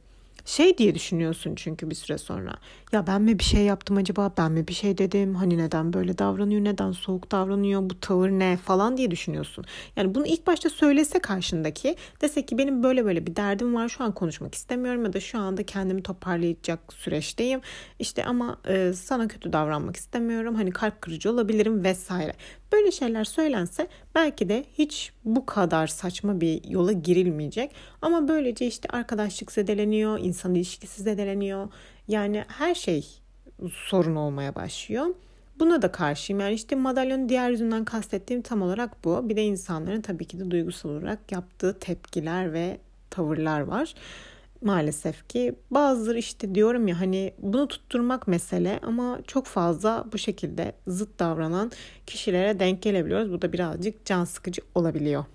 şey 0.48 0.78
diye 0.78 0.96
düşünüyorsun 0.96 1.56
çünkü 1.56 1.90
bir 1.90 1.96
süre 1.96 2.18
sonra. 2.18 2.56
Ya 2.92 3.08
ben 3.08 3.22
mi 3.22 3.40
bir 3.40 3.44
şey 3.44 3.64
yaptım 3.64 3.98
acaba? 3.98 4.32
Ben 4.38 4.52
mi 4.52 4.68
bir 4.68 4.74
şey 4.74 4.98
dedim? 4.98 5.36
Hani 5.36 5.58
neden 5.58 5.94
böyle 5.94 6.18
davranıyor? 6.18 6.64
Neden 6.64 6.92
soğuk 6.92 7.32
davranıyor? 7.32 7.90
Bu 7.90 8.00
tavır 8.00 8.30
ne? 8.30 8.58
Falan 8.58 8.98
diye 8.98 9.12
düşünüyorsun. 9.12 9.66
Yani 9.96 10.16
bunu 10.16 10.28
ilk 10.28 10.48
başta 10.48 10.70
söylese 10.70 11.20
karşındaki 11.20 11.96
dese 12.22 12.46
ki 12.46 12.58
benim 12.58 12.84
böyle 12.84 13.06
böyle 13.06 13.28
bir 13.28 13.36
derdim 13.36 13.76
var. 13.76 13.90
Şu 13.90 14.04
an 14.04 14.12
konuşmak 14.12 14.56
istemiyorum 14.56 15.06
ya 15.06 15.14
da 15.14 15.20
şu 15.20 15.40
anda 15.40 15.64
kendimi 15.64 16.04
toparlayacak 16.04 16.94
süreçteyim. 16.94 17.62
İşte 18.00 18.26
ama 18.26 18.60
e, 18.68 18.94
sana 18.94 19.28
kötü 19.28 19.54
davranmak 19.54 19.96
istemiyorum. 19.96 20.56
Hani 20.56 20.72
kalp 20.72 21.02
kırıcı 21.02 21.32
olabilirim 21.32 21.84
vesaire. 21.84 22.34
Böyle 22.74 22.92
şeyler 22.92 23.24
söylense 23.24 23.88
belki 24.16 24.50
de 24.50 24.66
hiç 24.78 25.12
bu 25.26 25.46
kadar 25.46 25.88
saçma 25.88 26.42
bir 26.42 26.64
yola 26.70 26.92
girilmeyecek. 26.92 27.72
Ama 28.02 28.28
böylece 28.28 28.68
işte 28.68 28.90
arkadaşlık 28.90 29.52
zedeleniyor, 29.52 30.20
insan 30.20 30.56
ilişkisi 30.56 31.04
zedeleniyor. 31.04 31.68
Yani 32.08 32.44
her 32.48 32.76
şey 32.76 33.08
sorun 33.72 34.16
olmaya 34.16 34.56
başlıyor. 34.56 35.06
Buna 35.60 35.82
da 35.82 35.92
karşıyım. 35.92 36.40
Yani 36.40 36.54
işte 36.54 36.76
madalyonun 36.76 37.30
diğer 37.30 37.50
yüzünden 37.50 37.86
kastettiğim 37.86 38.42
tam 38.42 38.62
olarak 38.62 39.04
bu. 39.04 39.30
Bir 39.30 39.36
de 39.36 39.44
insanların 39.44 40.02
tabii 40.02 40.26
ki 40.26 40.40
de 40.40 40.52
duygusal 40.52 40.90
olarak 40.90 41.32
yaptığı 41.32 41.80
tepkiler 41.80 42.54
ve 42.54 42.78
tavırlar 43.10 43.62
var 43.62 43.94
maalesef 44.62 45.30
ki 45.30 45.56
bazıları 45.72 46.18
işte 46.18 46.56
diyorum 46.56 46.88
ya 46.88 47.00
hani 47.00 47.34
bunu 47.40 47.68
tutturmak 47.68 48.28
mesele 48.28 48.80
ama 48.84 49.20
çok 49.28 49.46
fazla 49.46 50.06
bu 50.12 50.18
şekilde 50.18 50.74
zıt 50.88 51.20
davranan 51.20 51.72
kişilere 52.06 52.60
denk 52.60 52.82
gelebiliyoruz. 52.82 53.32
Bu 53.32 53.42
da 53.42 53.54
birazcık 53.54 54.06
can 54.06 54.26
sıkıcı 54.26 54.62
olabiliyor. 54.76 55.26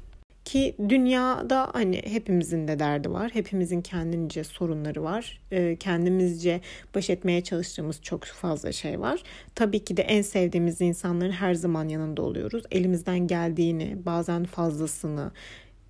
Ki 0.44 0.76
dünyada 0.88 1.70
hani 1.72 2.02
hepimizin 2.04 2.68
de 2.68 2.78
derdi 2.78 3.10
var. 3.12 3.30
Hepimizin 3.34 3.80
kendince 3.80 4.44
sorunları 4.44 5.02
var. 5.02 5.40
Ee, 5.52 5.76
kendimizce 5.76 6.60
baş 6.94 7.10
etmeye 7.10 7.44
çalıştığımız 7.44 8.02
çok 8.02 8.24
fazla 8.24 8.72
şey 8.72 9.00
var. 9.00 9.22
Tabii 9.54 9.84
ki 9.84 9.96
de 9.96 10.02
en 10.02 10.22
sevdiğimiz 10.22 10.80
insanların 10.80 11.32
her 11.32 11.54
zaman 11.54 11.88
yanında 11.88 12.22
oluyoruz. 12.22 12.64
Elimizden 12.70 13.26
geldiğini, 13.26 14.06
bazen 14.06 14.44
fazlasını 14.44 15.30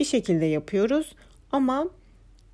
bir 0.00 0.04
şekilde 0.04 0.44
yapıyoruz. 0.44 1.14
Ama 1.52 1.88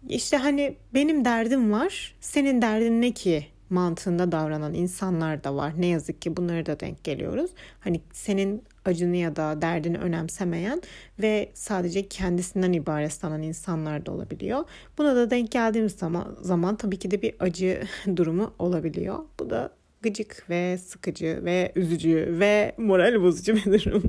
işte 0.09 0.37
hani 0.37 0.77
benim 0.95 1.25
derdim 1.25 1.73
var, 1.73 2.15
senin 2.21 2.63
derdin 2.63 3.03
ne 3.03 3.11
ki 3.13 3.47
mantığında 3.71 4.33
davranan 4.33 4.75
insanlar 4.75 5.45
da 5.45 5.57
var. 5.57 5.73
Ne 5.79 5.87
yazık 5.87 6.23
ki 6.23 6.37
bunları 6.37 6.67
da 6.67 6.81
denk 6.81 7.05
geliyoruz. 7.05 7.51
Hani 7.81 8.01
senin 8.13 8.63
acını 8.85 9.17
ya 9.17 9.37
da 9.37 9.63
derdini 9.63 9.99
önemsemeyen 9.99 10.83
ve 11.21 11.51
sadece 11.55 12.09
kendisinden 12.09 12.73
ibaret 12.73 13.13
sanan 13.13 13.43
insanlar 13.43 14.07
da 14.07 14.13
olabiliyor. 14.13 14.65
Buna 14.99 15.17
da 15.17 15.31
denk 15.31 15.53
geldiğimiz 15.53 15.93
zaman, 15.93 16.37
zaman 16.41 16.77
tabii 16.77 16.99
ki 16.99 17.11
de 17.11 17.23
bir 17.23 17.35
acı 17.41 17.83
durumu 18.17 18.55
olabiliyor. 18.59 19.19
Bu 19.41 19.51
da 19.51 19.71
gıcık 20.03 20.47
ve 20.51 20.79
sıkıcı 20.79 21.41
ve 21.45 21.73
üzücü 21.77 22.37
ve 22.41 22.75
moral 22.79 23.23
bozucu 23.23 23.57
bir 23.57 23.65
durum. 23.65 24.03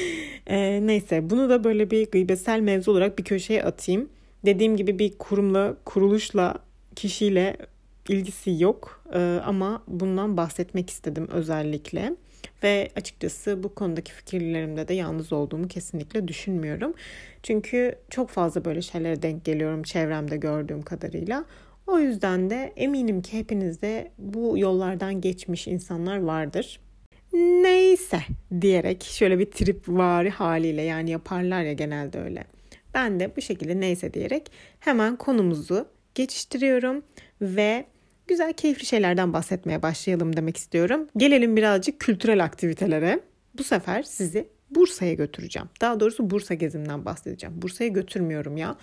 ee, 0.46 0.80
neyse 0.82 1.30
bunu 1.30 1.50
da 1.50 1.64
böyle 1.64 1.90
bir 1.90 2.10
gıybetsel 2.10 2.60
mevzu 2.60 2.92
olarak 2.92 3.18
bir 3.18 3.24
köşeye 3.24 3.62
atayım. 3.62 4.08
Dediğim 4.44 4.76
gibi 4.76 4.98
bir 4.98 5.18
kurumla, 5.18 5.76
kuruluşla, 5.84 6.58
kişiyle 6.96 7.56
ilgisi 8.10 8.62
yok 8.62 9.04
ee, 9.14 9.40
ama 9.44 9.82
bundan 9.88 10.36
bahsetmek 10.36 10.90
istedim 10.90 11.28
özellikle. 11.32 12.16
Ve 12.62 12.90
açıkçası 12.96 13.62
bu 13.62 13.74
konudaki 13.74 14.12
fikirlerimde 14.12 14.88
de 14.88 14.94
yalnız 14.94 15.32
olduğumu 15.32 15.68
kesinlikle 15.68 16.28
düşünmüyorum. 16.28 16.94
Çünkü 17.42 17.94
çok 18.10 18.30
fazla 18.30 18.64
böyle 18.64 18.82
şeylere 18.82 19.22
denk 19.22 19.44
geliyorum 19.44 19.82
çevremde 19.82 20.36
gördüğüm 20.36 20.82
kadarıyla. 20.82 21.44
O 21.86 21.98
yüzden 21.98 22.50
de 22.50 22.72
eminim 22.76 23.22
ki 23.22 23.38
hepinizde 23.38 24.10
bu 24.18 24.58
yollardan 24.58 25.20
geçmiş 25.20 25.66
insanlar 25.66 26.18
vardır. 26.18 26.80
Neyse 27.32 28.20
diyerek 28.60 29.02
şöyle 29.02 29.38
bir 29.38 29.50
trip 29.50 29.88
vari 29.88 30.30
haliyle 30.30 30.82
yani 30.82 31.10
yaparlar 31.10 31.62
ya 31.62 31.72
genelde 31.72 32.20
öyle. 32.20 32.44
Ben 32.94 33.20
de 33.20 33.36
bu 33.36 33.40
şekilde 33.40 33.80
neyse 33.80 34.14
diyerek 34.14 34.50
hemen 34.80 35.16
konumuzu 35.16 35.86
geçiştiriyorum 36.14 37.02
ve 37.40 37.86
güzel 38.30 38.52
keyifli 38.52 38.86
şeylerden 38.86 39.32
bahsetmeye 39.32 39.82
başlayalım 39.82 40.36
demek 40.36 40.56
istiyorum. 40.56 41.08
Gelelim 41.16 41.56
birazcık 41.56 42.00
kültürel 42.00 42.44
aktivitelere. 42.44 43.20
Bu 43.58 43.64
sefer 43.64 44.02
sizi 44.02 44.48
Bursa'ya 44.70 45.14
götüreceğim. 45.14 45.68
Daha 45.80 46.00
doğrusu 46.00 46.30
Bursa 46.30 46.54
gezimden 46.54 47.04
bahsedeceğim. 47.04 47.62
Bursa'ya 47.62 47.90
götürmüyorum 47.90 48.56
ya. 48.56 48.76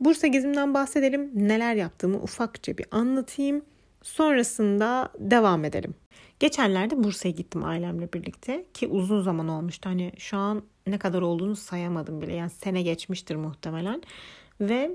Bursa 0.00 0.26
gezimden 0.26 0.74
bahsedelim. 0.74 1.30
Neler 1.34 1.74
yaptığımı 1.74 2.22
ufakça 2.22 2.78
bir 2.78 2.86
anlatayım. 2.90 3.64
Sonrasında 4.02 5.08
devam 5.18 5.64
edelim. 5.64 5.94
Geçenlerde 6.40 7.04
Bursa'ya 7.04 7.34
gittim 7.34 7.64
ailemle 7.64 8.12
birlikte 8.12 8.64
ki 8.74 8.86
uzun 8.86 9.22
zaman 9.22 9.48
olmuştu. 9.48 9.88
Hani 9.88 10.12
şu 10.18 10.36
an 10.36 10.62
ne 10.86 10.98
kadar 10.98 11.22
olduğunu 11.22 11.56
sayamadım 11.56 12.20
bile. 12.20 12.34
Yani 12.34 12.50
sene 12.50 12.82
geçmiştir 12.82 13.36
muhtemelen. 13.36 14.02
Ve 14.60 14.90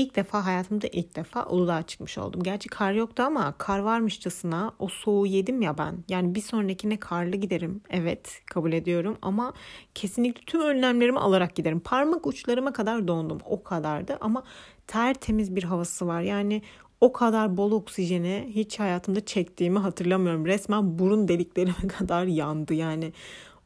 ilk 0.00 0.16
defa 0.16 0.44
hayatımda 0.46 0.86
ilk 0.86 1.16
defa 1.16 1.46
Uludağ'a 1.46 1.82
çıkmış 1.82 2.18
oldum. 2.18 2.42
Gerçi 2.42 2.68
kar 2.68 2.92
yoktu 2.92 3.22
ama 3.22 3.54
kar 3.58 3.78
varmışçasına 3.78 4.72
o 4.78 4.88
soğuğu 4.88 5.26
yedim 5.26 5.62
ya 5.62 5.78
ben. 5.78 5.94
Yani 6.08 6.34
bir 6.34 6.40
sonrakine 6.40 6.96
karlı 6.96 7.36
giderim. 7.36 7.80
Evet 7.90 8.42
kabul 8.46 8.72
ediyorum 8.72 9.18
ama 9.22 9.52
kesinlikle 9.94 10.42
tüm 10.46 10.60
önlemlerimi 10.60 11.18
alarak 11.18 11.56
giderim. 11.56 11.80
Parmak 11.80 12.26
uçlarıma 12.26 12.72
kadar 12.72 13.08
dondum. 13.08 13.38
O 13.44 13.62
kadardı 13.62 14.18
ama 14.20 14.42
tertemiz 14.86 15.56
bir 15.56 15.62
havası 15.64 16.06
var. 16.06 16.20
Yani 16.20 16.62
o 17.00 17.12
kadar 17.12 17.56
bol 17.56 17.72
oksijeni 17.72 18.50
hiç 18.54 18.80
hayatımda 18.80 19.24
çektiğimi 19.24 19.78
hatırlamıyorum. 19.78 20.46
Resmen 20.46 20.98
burun 20.98 21.28
deliklerime 21.28 21.88
kadar 21.98 22.24
yandı 22.24 22.74
yani. 22.74 23.12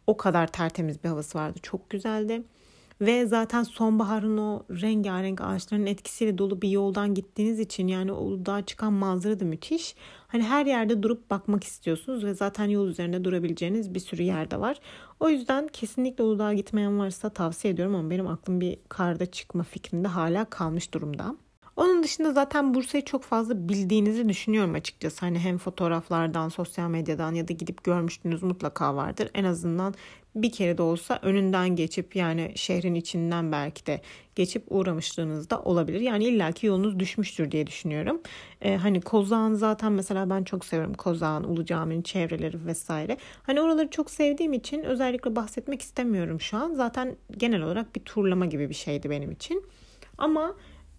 O 0.07 0.17
kadar 0.17 0.47
tertemiz 0.47 1.05
bir 1.05 1.09
havası 1.09 1.38
vardı. 1.38 1.59
Çok 1.62 1.91
güzeldi. 1.91 2.43
Ve 3.00 3.26
zaten 3.26 3.62
sonbaharın 3.62 4.38
o 4.38 4.62
rengarenk 4.70 5.40
ağaçların 5.40 5.86
etkisiyle 5.86 6.38
dolu 6.38 6.62
bir 6.62 6.68
yoldan 6.68 7.14
gittiğiniz 7.14 7.60
için 7.60 7.88
yani 7.88 8.12
o 8.12 8.46
dağa 8.46 8.62
çıkan 8.66 8.92
manzara 8.92 9.40
da 9.40 9.44
müthiş. 9.44 9.94
Hani 10.26 10.42
her 10.42 10.66
yerde 10.66 11.02
durup 11.02 11.30
bakmak 11.30 11.64
istiyorsunuz 11.64 12.24
ve 12.24 12.34
zaten 12.34 12.64
yol 12.64 12.88
üzerinde 12.88 13.24
durabileceğiniz 13.24 13.94
bir 13.94 14.00
sürü 14.00 14.22
yerde 14.22 14.60
var. 14.60 14.80
O 15.20 15.28
yüzden 15.28 15.68
kesinlikle 15.68 16.24
Uludağ'a 16.24 16.52
gitmeyen 16.54 16.98
varsa 16.98 17.30
tavsiye 17.30 17.74
ediyorum 17.74 17.94
ama 17.94 18.10
benim 18.10 18.26
aklım 18.26 18.60
bir 18.60 18.78
karda 18.88 19.26
çıkma 19.26 19.62
fikrinde 19.62 20.08
hala 20.08 20.44
kalmış 20.44 20.94
durumda. 20.94 21.36
Onun 21.76 22.02
dışında 22.02 22.32
zaten 22.32 22.74
Bursa'yı 22.74 23.04
çok 23.04 23.22
fazla 23.22 23.68
bildiğinizi 23.68 24.28
düşünüyorum 24.28 24.74
açıkçası. 24.74 25.20
Hani 25.20 25.38
hem 25.38 25.58
fotoğraflardan, 25.58 26.48
sosyal 26.48 26.88
medyadan 26.88 27.34
ya 27.34 27.48
da 27.48 27.52
gidip 27.52 27.84
görmüştünüz 27.84 28.42
mutlaka 28.42 28.96
vardır. 28.96 29.30
En 29.34 29.44
azından 29.44 29.94
bir 30.35 30.53
kere 30.53 30.79
de 30.79 30.83
olsa 30.83 31.19
önünden 31.23 31.76
geçip 31.76 32.17
yani 32.17 32.53
şehrin 32.55 32.95
içinden 32.95 33.53
belki 33.53 33.87
de 33.87 34.00
geçip 34.35 34.64
uğramışlığınız 34.71 35.50
da 35.50 35.62
olabilir. 35.62 36.00
Yani 36.00 36.25
illaki 36.25 36.67
yolunuz 36.67 36.99
düşmüştür 36.99 37.50
diye 37.50 37.67
düşünüyorum. 37.67 38.21
Ee, 38.61 38.76
hani 38.76 39.00
Kozağın 39.00 39.55
zaten 39.55 39.93
mesela 39.93 40.31
ben 40.31 40.45
çok 40.45 40.64
seviyorum 40.64 40.95
Kozağın, 40.95 41.45
Ulu 41.45 41.64
Cami'nin 41.64 42.03
çevreleri 42.03 42.67
vesaire. 42.67 43.17
Hani 43.43 43.61
oraları 43.61 43.91
çok 43.91 44.11
sevdiğim 44.11 44.53
için 44.53 44.83
özellikle 44.83 45.37
bahsetmek 45.37 45.83
istemiyorum 45.83 46.41
şu 46.41 46.57
an. 46.57 46.75
Zaten 46.75 47.17
genel 47.37 47.62
olarak 47.62 47.97
bir 47.97 48.00
turlama 48.00 48.47
gibi 48.47 48.69
bir 48.69 48.75
şeydi 48.75 49.11
benim 49.11 49.31
için. 49.31 49.64
Ama 50.19 50.55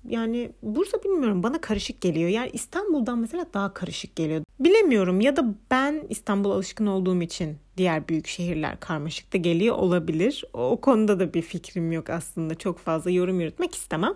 yani 0.08 0.52
Bursa 0.64 1.04
bilmiyorum 1.04 1.44
bana 1.44 1.62
karışık 1.62 2.02
geliyor. 2.02 2.30
Yani 2.30 2.50
İstanbul'dan 2.54 3.20
mesela 3.20 3.46
daha 3.54 3.74
karışık 3.74 4.16
geliyor. 4.16 4.44
Bilemiyorum 4.60 5.22
ya 5.22 5.36
da 5.36 5.46
ben 5.72 6.04
İstanbul 6.10 6.52
alışkın 6.52 6.86
olduğum 6.86 7.22
için 7.22 7.58
diğer 7.78 8.08
büyük 8.08 8.28
şehirler 8.28 8.80
karmaşık 8.80 9.34
da 9.34 9.38
geliyor 9.38 9.76
olabilir. 9.76 10.44
O 10.54 10.82
konuda 10.82 11.20
da 11.20 11.34
bir 11.34 11.42
fikrim 11.42 11.92
yok 11.92 12.10
aslında. 12.10 12.56
Çok 12.56 12.80
fazla 12.80 13.12
yorum 13.12 13.40
yürütmek 13.40 13.76
istemem. 13.76 14.14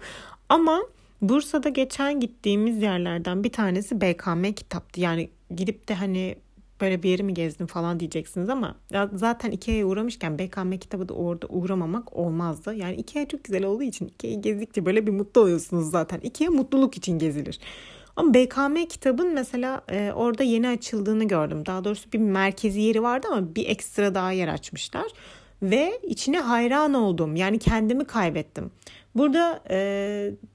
Ama 0.49 0.81
Bursa'da 1.21 1.69
geçen 1.69 2.19
gittiğimiz 2.19 2.81
yerlerden 2.81 3.43
bir 3.43 3.51
tanesi 3.51 4.01
BKM 4.01 4.43
kitaptı. 4.43 5.01
Yani 5.01 5.29
gidip 5.55 5.87
de 5.87 5.93
hani 5.93 6.35
böyle 6.81 7.03
bir 7.03 7.09
yeri 7.09 7.23
mi 7.23 7.33
gezdim 7.33 7.67
falan 7.67 7.99
diyeceksiniz 7.99 8.49
ama 8.49 8.75
zaten 9.13 9.51
Ikea'ya 9.51 9.85
uğramışken 9.85 10.39
BKM 10.39 10.71
kitabı 10.71 11.09
da 11.09 11.13
orada 11.13 11.47
uğramamak 11.47 12.13
olmazdı. 12.13 12.73
Yani 12.73 12.95
Ikea 12.95 13.27
çok 13.27 13.43
güzel 13.43 13.63
olduğu 13.63 13.83
için 13.83 14.07
Ikea'yı 14.07 14.41
gezdikçe 14.41 14.85
böyle 14.85 15.07
bir 15.07 15.11
mutlu 15.11 15.41
oluyorsunuz 15.41 15.91
zaten. 15.91 16.19
Ikea 16.19 16.51
mutluluk 16.51 16.97
için 16.97 17.19
gezilir. 17.19 17.59
Ama 18.19 18.33
BKM 18.33 18.85
kitabın 18.89 19.33
mesela 19.33 19.81
e, 19.91 20.11
orada 20.15 20.43
yeni 20.43 20.67
açıldığını 20.67 21.27
gördüm. 21.27 21.65
Daha 21.65 21.83
doğrusu 21.83 22.11
bir 22.11 22.19
merkezi 22.19 22.81
yeri 22.81 23.03
vardı 23.03 23.27
ama 23.31 23.55
bir 23.55 23.67
ekstra 23.67 24.15
daha 24.15 24.31
yer 24.31 24.47
açmışlar. 24.47 25.05
Ve 25.61 25.99
içine 26.03 26.39
hayran 26.39 26.93
oldum. 26.93 27.35
Yani 27.35 27.59
kendimi 27.59 28.05
kaybettim. 28.05 28.71
Burada 29.15 29.63
e, 29.69 29.77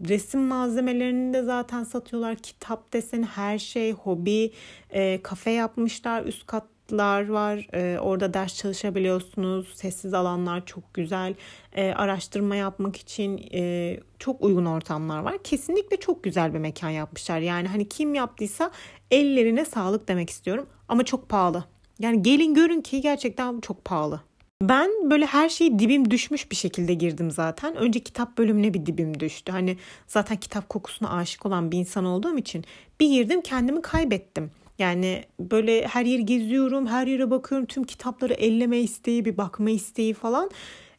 resim 0.09 0.41
malzemelerini 0.41 1.35
de 1.35 1.43
zaten 1.43 1.85
satıyorlar. 1.85 2.37
Kitap 2.37 2.93
desen 2.93 3.23
her 3.23 3.59
şey, 3.59 3.93
hobi, 3.93 4.53
e, 4.91 5.23
kafe 5.23 5.51
yapmışlar. 5.51 6.25
Üst 6.25 6.47
katlar 6.85 7.29
var. 7.29 7.67
E, 7.75 7.99
orada 7.99 8.35
ders 8.35 8.55
çalışabiliyorsunuz. 8.55 9.75
Sessiz 9.75 10.15
alanlar 10.15 10.67
çok 10.67 10.95
güzel. 10.95 11.35
E, 11.73 11.93
araştırma 11.93 12.57
yapmak 12.57 12.97
için 12.97 13.49
e, 13.55 13.97
çok 14.19 14.43
uygun 14.43 14.65
ortamlar 14.65 15.19
var. 15.19 15.39
Kesinlikle 15.45 15.97
çok 15.97 16.25
güzel 16.25 16.55
bir 16.55 16.59
mekan 16.59 16.91
yapmışlar. 16.91 17.39
Yani 17.39 17.69
hani 17.69 17.89
kim 17.89 18.15
yaptıysa 18.15 18.71
ellerine 19.11 19.65
sağlık 19.65 20.09
demek 20.09 20.31
istiyorum. 20.31 20.67
Ama 20.89 21.05
çok 21.05 21.29
pahalı. 21.29 21.65
Yani 21.99 22.23
gelin 22.23 22.55
görün 22.55 22.81
ki 22.81 23.01
gerçekten 23.01 23.61
çok 23.61 23.85
pahalı. 23.85 24.21
Ben 24.63 24.91
böyle 25.11 25.27
her 25.27 25.49
şeyi 25.49 25.79
dibim 25.79 26.11
düşmüş 26.11 26.51
bir 26.51 26.57
şekilde 26.57 26.95
girdim 26.95 27.31
zaten. 27.31 27.77
Önce 27.77 28.01
kitap 28.01 28.39
bölümüne 28.39 28.75
bir 28.75 28.87
dibim 28.87 29.21
düştü. 29.21 29.53
Hani 29.53 29.77
zaten 30.07 30.37
kitap 30.37 30.69
kokusuna 30.69 31.11
aşık 31.17 31.47
olan 31.47 31.73
bir 31.73 31.79
insan 31.79 32.05
olduğum 32.05 32.39
için 32.39 32.65
bir 33.01 33.09
girdim 33.09 33.41
kendimi 33.41 33.83
kaybettim. 33.83 34.51
Yani 34.79 35.25
böyle 35.41 35.87
her 35.87 36.05
yeri 36.05 36.27
geziyorum, 36.27 36.87
her 36.87 37.07
yere 37.07 37.31
bakıyorum. 37.31 37.67
Tüm 37.67 37.85
kitapları 37.85 38.33
elleme 38.33 38.79
isteği, 38.79 39.25
bir 39.25 39.37
bakma 39.37 39.71
isteği 39.71 40.15
falan. 40.15 40.51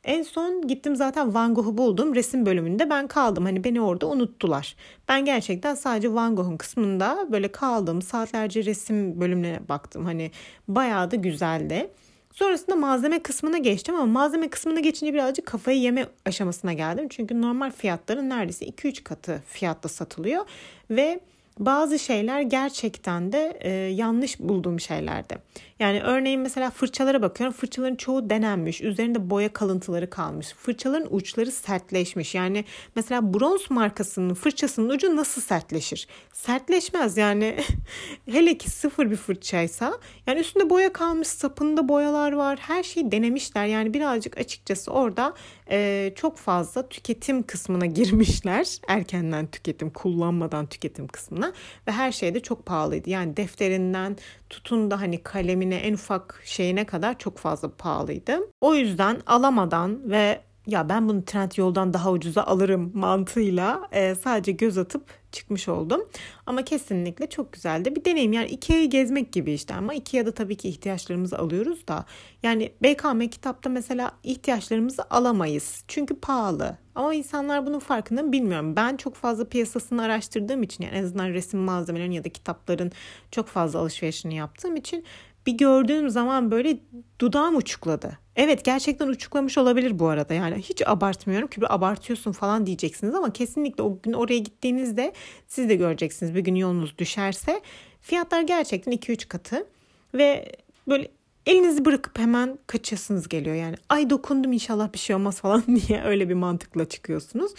En 0.03 0.23
son 0.23 0.67
gittim 0.67 0.95
zaten 0.95 1.33
Van 1.33 1.53
Gogh'u 1.53 1.77
buldum. 1.77 2.15
Resim 2.15 2.45
bölümünde 2.45 2.89
ben 2.89 3.07
kaldım. 3.07 3.45
Hani 3.45 3.63
beni 3.63 3.81
orada 3.81 4.07
unuttular. 4.07 4.75
Ben 5.07 5.25
gerçekten 5.25 5.75
sadece 5.75 6.13
Van 6.13 6.35
Gogh'un 6.35 6.57
kısmında 6.57 7.27
böyle 7.31 7.47
kaldım. 7.51 8.01
Saatlerce 8.01 8.65
resim 8.65 9.21
bölümüne 9.21 9.59
baktım. 9.69 10.05
Hani 10.05 10.31
bayağı 10.67 11.11
da 11.11 11.15
güzeldi. 11.15 11.89
Sonrasında 12.31 12.75
malzeme 12.75 13.19
kısmına 13.19 13.57
geçtim 13.57 13.95
ama 13.95 14.05
malzeme 14.05 14.49
kısmına 14.49 14.79
geçince 14.79 15.13
birazcık 15.13 15.45
kafayı 15.45 15.79
yeme 15.79 16.07
aşamasına 16.25 16.73
geldim. 16.73 17.07
Çünkü 17.09 17.41
normal 17.41 17.71
fiyatların 17.71 18.29
neredeyse 18.29 18.65
2-3 18.65 19.03
katı 19.03 19.43
fiyatta 19.47 19.89
satılıyor 19.89 20.45
ve 20.89 21.19
bazı 21.59 21.99
şeyler 21.99 22.41
gerçekten 22.41 23.31
de 23.31 23.57
e, 23.61 23.69
yanlış 23.71 24.39
bulduğum 24.39 24.79
şeylerdi. 24.79 25.37
Yani 25.79 26.01
örneğin 26.01 26.41
mesela 26.41 26.69
fırçalara 26.69 27.21
bakıyorum. 27.21 27.55
Fırçaların 27.55 27.95
çoğu 27.95 28.29
denenmiş. 28.29 28.81
Üzerinde 28.81 29.29
boya 29.29 29.53
kalıntıları 29.53 30.09
kalmış. 30.09 30.47
Fırçaların 30.47 31.07
uçları 31.09 31.51
sertleşmiş. 31.51 32.35
Yani 32.35 32.65
mesela 32.95 33.33
bronz 33.33 33.71
markasının 33.71 34.33
fırçasının 34.33 34.89
ucu 34.89 35.15
nasıl 35.15 35.41
sertleşir? 35.41 36.07
Sertleşmez 36.33 37.17
yani. 37.17 37.57
Hele 38.31 38.57
ki 38.57 38.69
sıfır 38.69 39.11
bir 39.11 39.15
fırçaysa. 39.15 39.99
Yani 40.27 40.39
üstünde 40.39 40.69
boya 40.69 40.93
kalmış. 40.93 41.27
Sapında 41.27 41.89
boyalar 41.89 42.31
var. 42.31 42.59
Her 42.61 42.83
şeyi 42.83 43.11
denemişler. 43.11 43.65
Yani 43.65 43.93
birazcık 43.93 44.37
açıkçası 44.37 44.91
orada 44.91 45.33
e, 45.71 46.11
çok 46.15 46.37
fazla 46.37 46.89
tüketim 46.89 47.43
kısmına 47.43 47.85
girmişler. 47.85 48.77
Erkenden 48.87 49.47
tüketim, 49.47 49.89
kullanmadan 49.89 50.65
tüketim 50.65 51.07
kısmına. 51.07 51.44
Ve 51.87 51.91
her 51.91 52.11
şey 52.11 52.33
de 52.35 52.39
çok 52.39 52.65
pahalıydı. 52.65 53.09
Yani 53.09 53.37
defterinden 53.37 54.17
tutun 54.49 54.91
da 54.91 55.01
hani 55.01 55.23
kalemine 55.23 55.75
en 55.75 55.93
ufak 55.93 56.41
şeyine 56.45 56.85
kadar 56.85 57.17
çok 57.17 57.37
fazla 57.37 57.69
pahalıydı. 57.69 58.39
O 58.61 58.75
yüzden 58.75 59.21
alamadan 59.25 60.11
ve 60.11 60.41
ya 60.67 60.89
ben 60.89 61.09
bunu 61.09 61.25
trend 61.25 61.51
yoldan 61.57 61.93
daha 61.93 62.11
ucuza 62.11 62.43
alırım 62.43 62.91
mantığıyla 62.93 63.87
e, 63.91 64.15
sadece 64.15 64.51
göz 64.51 64.77
atıp 64.77 65.03
çıkmış 65.31 65.67
oldum. 65.67 66.01
Ama 66.45 66.61
kesinlikle 66.61 67.29
çok 67.29 67.53
güzeldi. 67.53 67.95
Bir 67.95 68.05
deneyim 68.05 68.33
yani 68.33 68.47
Ikea'yı 68.47 68.89
gezmek 68.89 69.31
gibi 69.31 69.53
işte 69.53 69.73
ama 69.73 69.93
Ikea'da 69.93 70.31
tabii 70.31 70.55
ki 70.55 70.69
ihtiyaçlarımızı 70.69 71.37
alıyoruz 71.37 71.87
da. 71.87 72.05
Yani 72.43 72.71
BKM 72.83 73.19
kitapta 73.19 73.69
mesela 73.69 74.11
ihtiyaçlarımızı 74.23 75.03
alamayız. 75.09 75.83
Çünkü 75.87 76.15
pahalı. 76.19 76.77
Ama 76.95 77.13
insanlar 77.13 77.65
bunun 77.65 77.79
farkında 77.79 78.31
bilmiyorum. 78.31 78.75
Ben 78.75 78.97
çok 78.97 79.15
fazla 79.15 79.49
piyasasını 79.49 80.01
araştırdığım 80.03 80.63
için 80.63 80.83
yani 80.83 80.95
en 80.95 81.03
azından 81.03 81.29
resim 81.29 81.59
malzemelerin 81.59 82.11
ya 82.11 82.23
da 82.23 82.29
kitapların 82.29 82.91
çok 83.31 83.47
fazla 83.47 83.79
alışverişini 83.79 84.35
yaptığım 84.35 84.75
için 84.75 85.05
bir 85.45 85.51
gördüğüm 85.51 86.09
zaman 86.09 86.51
böyle 86.51 86.77
dudağım 87.19 87.55
uçukladı. 87.55 88.17
Evet 88.35 88.65
gerçekten 88.65 89.07
uçuklamış 89.07 89.57
olabilir 89.57 89.99
bu 89.99 90.07
arada. 90.07 90.33
Yani 90.33 90.55
hiç 90.55 90.87
abartmıyorum 90.87 91.47
ki 91.47 91.61
abartıyorsun 91.69 92.31
falan 92.31 92.65
diyeceksiniz 92.65 93.15
ama 93.15 93.33
kesinlikle 93.33 93.83
o 93.83 93.99
gün 94.03 94.13
oraya 94.13 94.37
gittiğinizde 94.37 95.13
siz 95.47 95.69
de 95.69 95.75
göreceksiniz. 95.75 96.35
Bir 96.35 96.39
gün 96.39 96.55
yolunuz 96.55 96.97
düşerse 96.97 97.61
fiyatlar 98.01 98.41
gerçekten 98.41 98.93
2-3 98.93 99.27
katı 99.27 99.67
ve 100.13 100.51
böyle 100.87 101.07
elinizi 101.45 101.85
bırakıp 101.85 102.19
hemen 102.19 102.57
kaçasınız 102.67 103.29
geliyor. 103.29 103.55
Yani 103.55 103.75
ay 103.89 104.09
dokundum 104.09 104.51
inşallah 104.51 104.93
bir 104.93 104.99
şey 104.99 105.15
olmaz 105.15 105.39
falan 105.39 105.63
diye 105.87 106.03
öyle 106.03 106.29
bir 106.29 106.33
mantıkla 106.33 106.85
çıkıyorsunuz. 106.89 107.51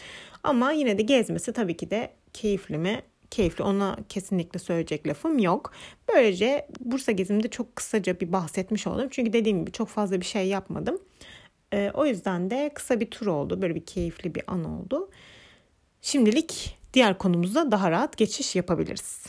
Ama 0.42 0.72
yine 0.72 0.98
de 0.98 1.02
gezmesi 1.02 1.52
tabii 1.52 1.76
ki 1.76 1.90
de 1.90 2.12
keyifli 2.32 2.78
mi? 2.78 3.02
Keyifli. 3.36 3.64
Ona 3.64 3.96
kesinlikle 4.08 4.58
söyleyecek 4.58 5.08
lafım 5.08 5.38
yok. 5.38 5.72
Böylece 6.08 6.68
Bursa 6.80 7.12
gezimde 7.12 7.48
çok 7.48 7.76
kısaca 7.76 8.20
bir 8.20 8.32
bahsetmiş 8.32 8.86
oldum. 8.86 9.08
Çünkü 9.10 9.32
dediğim 9.32 9.60
gibi 9.60 9.72
çok 9.72 9.88
fazla 9.88 10.20
bir 10.20 10.24
şey 10.24 10.48
yapmadım. 10.48 10.98
E, 11.72 11.90
o 11.94 12.06
yüzden 12.06 12.50
de 12.50 12.70
kısa 12.74 13.00
bir 13.00 13.10
tur 13.10 13.26
oldu. 13.26 13.62
Böyle 13.62 13.74
bir 13.74 13.86
keyifli 13.86 14.34
bir 14.34 14.42
an 14.46 14.64
oldu. 14.64 15.10
Şimdilik 16.02 16.78
diğer 16.94 17.18
konumuza 17.18 17.70
daha 17.70 17.90
rahat 17.90 18.16
geçiş 18.16 18.56
yapabiliriz. 18.56 19.26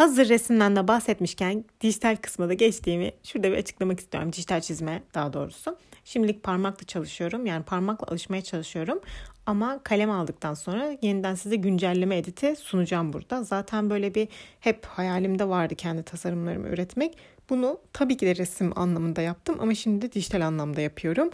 Hazır 0.00 0.28
resimden 0.28 0.76
de 0.76 0.88
bahsetmişken 0.88 1.64
dijital 1.80 2.16
kısma 2.16 2.48
da 2.48 2.54
geçtiğimi 2.54 3.12
şurada 3.24 3.52
bir 3.52 3.56
açıklamak 3.56 4.00
istiyorum. 4.00 4.32
Dijital 4.32 4.60
çizme 4.60 5.02
daha 5.14 5.32
doğrusu. 5.32 5.78
Şimdilik 6.04 6.42
parmakla 6.42 6.86
çalışıyorum. 6.86 7.46
Yani 7.46 7.64
parmakla 7.64 8.06
alışmaya 8.06 8.42
çalışıyorum. 8.42 9.00
Ama 9.46 9.82
kalem 9.82 10.10
aldıktan 10.10 10.54
sonra 10.54 10.96
yeniden 11.02 11.34
size 11.34 11.56
güncelleme 11.56 12.16
editi 12.16 12.56
sunacağım 12.56 13.12
burada. 13.12 13.42
Zaten 13.42 13.90
böyle 13.90 14.14
bir 14.14 14.28
hep 14.60 14.86
hayalimde 14.86 15.48
vardı 15.48 15.74
kendi 15.74 16.02
tasarımlarımı 16.02 16.68
üretmek. 16.68 17.16
Bunu 17.50 17.80
tabii 17.92 18.16
ki 18.16 18.26
de 18.26 18.36
resim 18.36 18.78
anlamında 18.78 19.22
yaptım 19.22 19.56
ama 19.60 19.74
şimdi 19.74 20.02
de 20.02 20.12
dijital 20.12 20.46
anlamda 20.46 20.80
yapıyorum. 20.80 21.30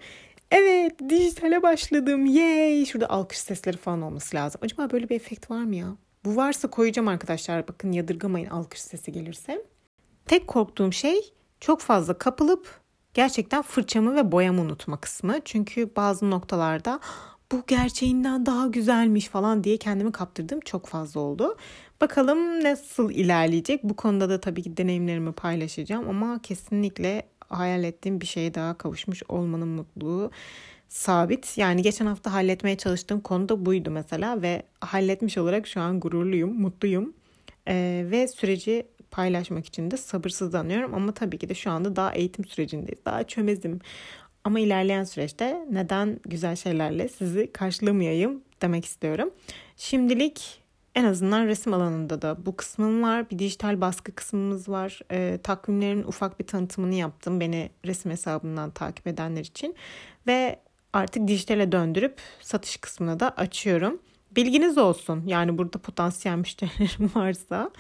Evet 0.51 0.99
dijitale 1.09 1.63
başladım. 1.63 2.27
Yay! 2.27 2.85
Şurada 2.87 3.11
alkış 3.11 3.39
sesleri 3.39 3.77
falan 3.77 4.03
olması 4.03 4.37
lazım. 4.37 4.61
Acaba 4.65 4.91
böyle 4.91 5.09
bir 5.09 5.17
efekt 5.17 5.51
var 5.51 5.65
mı 5.65 5.77
ya? 5.77 5.97
Bu 6.27 6.37
varsa 6.37 6.71
koyacağım 6.71 7.09
arkadaşlar. 7.09 7.69
Bakın 7.69 7.93
yadırgamayın 7.93 8.51
alkış 8.51 8.81
sesi 8.81 9.13
gelirse. 9.13 9.65
Tek 10.27 10.47
korktuğum 10.47 10.93
şey 10.93 11.33
çok 11.61 11.81
fazla 11.81 12.19
kapılıp 12.19 12.81
gerçekten 13.15 13.63
fırçamı 13.63 14.17
ve 14.17 14.33
boyamı 14.33 14.61
unutma 14.61 15.01
kısmı. 15.01 15.35
Çünkü 15.45 15.97
bazı 15.97 16.31
noktalarda 16.31 17.01
bu 17.53 17.63
gerçeğinden 17.67 18.47
daha 18.47 18.67
güzelmiş 18.67 19.29
falan 19.29 19.65
diye 19.65 19.77
kendimi 19.77 20.13
kaptırdığım 20.13 20.61
çok 20.61 20.87
fazla 20.87 21.21
oldu. 21.21 21.57
Bakalım 22.01 22.65
nasıl 22.65 23.11
ilerleyecek. 23.11 23.85
Bu 23.85 23.97
konuda 23.97 24.29
da 24.29 24.41
tabii 24.41 24.63
ki 24.63 24.77
deneyimlerimi 24.77 25.33
paylaşacağım 25.33 26.09
ama 26.09 26.43
kesinlikle 26.43 27.29
hayal 27.49 27.85
ettiğim 27.85 28.21
bir 28.21 28.27
şeye 28.27 28.55
daha 28.55 28.79
kavuşmuş 28.79 29.23
olmanın 29.29 29.69
mutluluğu 29.69 30.31
sabit. 30.89 31.59
Yani 31.59 31.83
geçen 31.83 32.07
hafta 32.07 32.33
halletmeye 32.33 32.77
çalıştığım 32.77 33.21
konu 33.21 33.49
da 33.49 33.67
buydu 33.67 33.91
mesela 33.91 34.43
ve 34.43 34.63
halletmiş 34.81 35.39
olarak 35.39 35.67
şu 35.67 35.81
an 35.81 36.01
gururluyum, 36.01 36.61
mutluyum. 36.61 37.13
Ee, 37.69 38.07
ve 38.11 38.29
süreci 38.29 38.87
paylaşmak 39.11 39.67
için 39.67 39.91
de 39.91 39.97
sabırsızlanıyorum 39.97 40.95
ama 40.95 41.13
tabii 41.13 41.39
ki 41.39 41.49
de 41.49 41.55
şu 41.55 41.71
anda 41.71 41.97
daha 41.97 42.15
eğitim 42.15 42.45
sürecindeyiz. 42.45 43.05
Daha 43.05 43.25
çömezim. 43.25 43.81
Ama 44.45 44.61
ilerleyen 44.61 45.05
süreçte 45.05 45.67
neden 45.71 46.21
güzel 46.25 46.57
şeylerle 46.57 47.09
sizi 47.09 47.53
karşılamayayım 47.53 48.43
demek 48.63 48.85
istiyorum. 48.85 49.31
Şimdilik 49.77 50.63
en 50.95 51.05
azından 51.05 51.47
resim 51.47 51.75
alanında 51.75 52.23
da 52.23 52.47
bu 52.47 52.57
kısmım 52.57 53.03
var. 53.03 53.31
Bir 53.31 53.39
dijital 53.39 53.81
baskı 53.81 54.15
kısmımız 54.15 54.69
var. 54.69 55.01
E, 55.11 55.39
takvimlerin 55.43 56.03
ufak 56.03 56.41
bir 56.41 56.47
tanıtımını 56.47 56.95
yaptım 56.95 57.41
beni 57.41 57.71
resim 57.87 58.11
hesabından 58.11 58.71
takip 58.71 59.07
edenler 59.07 59.41
için. 59.41 59.75
Ve 60.27 60.61
artık 60.97 61.29
dijitale 61.29 61.73
döndürüp 61.73 62.19
satış 62.41 62.77
kısmına 62.77 63.21
da 63.21 63.31
açıyorum. 63.31 63.99
Bilginiz 64.37 64.79
olsun 64.79 65.23
yani 65.27 65.59
burada 65.59 65.79
potansiyel 65.79 66.37
müşterilerim 66.37 67.11
varsa. 67.15 67.71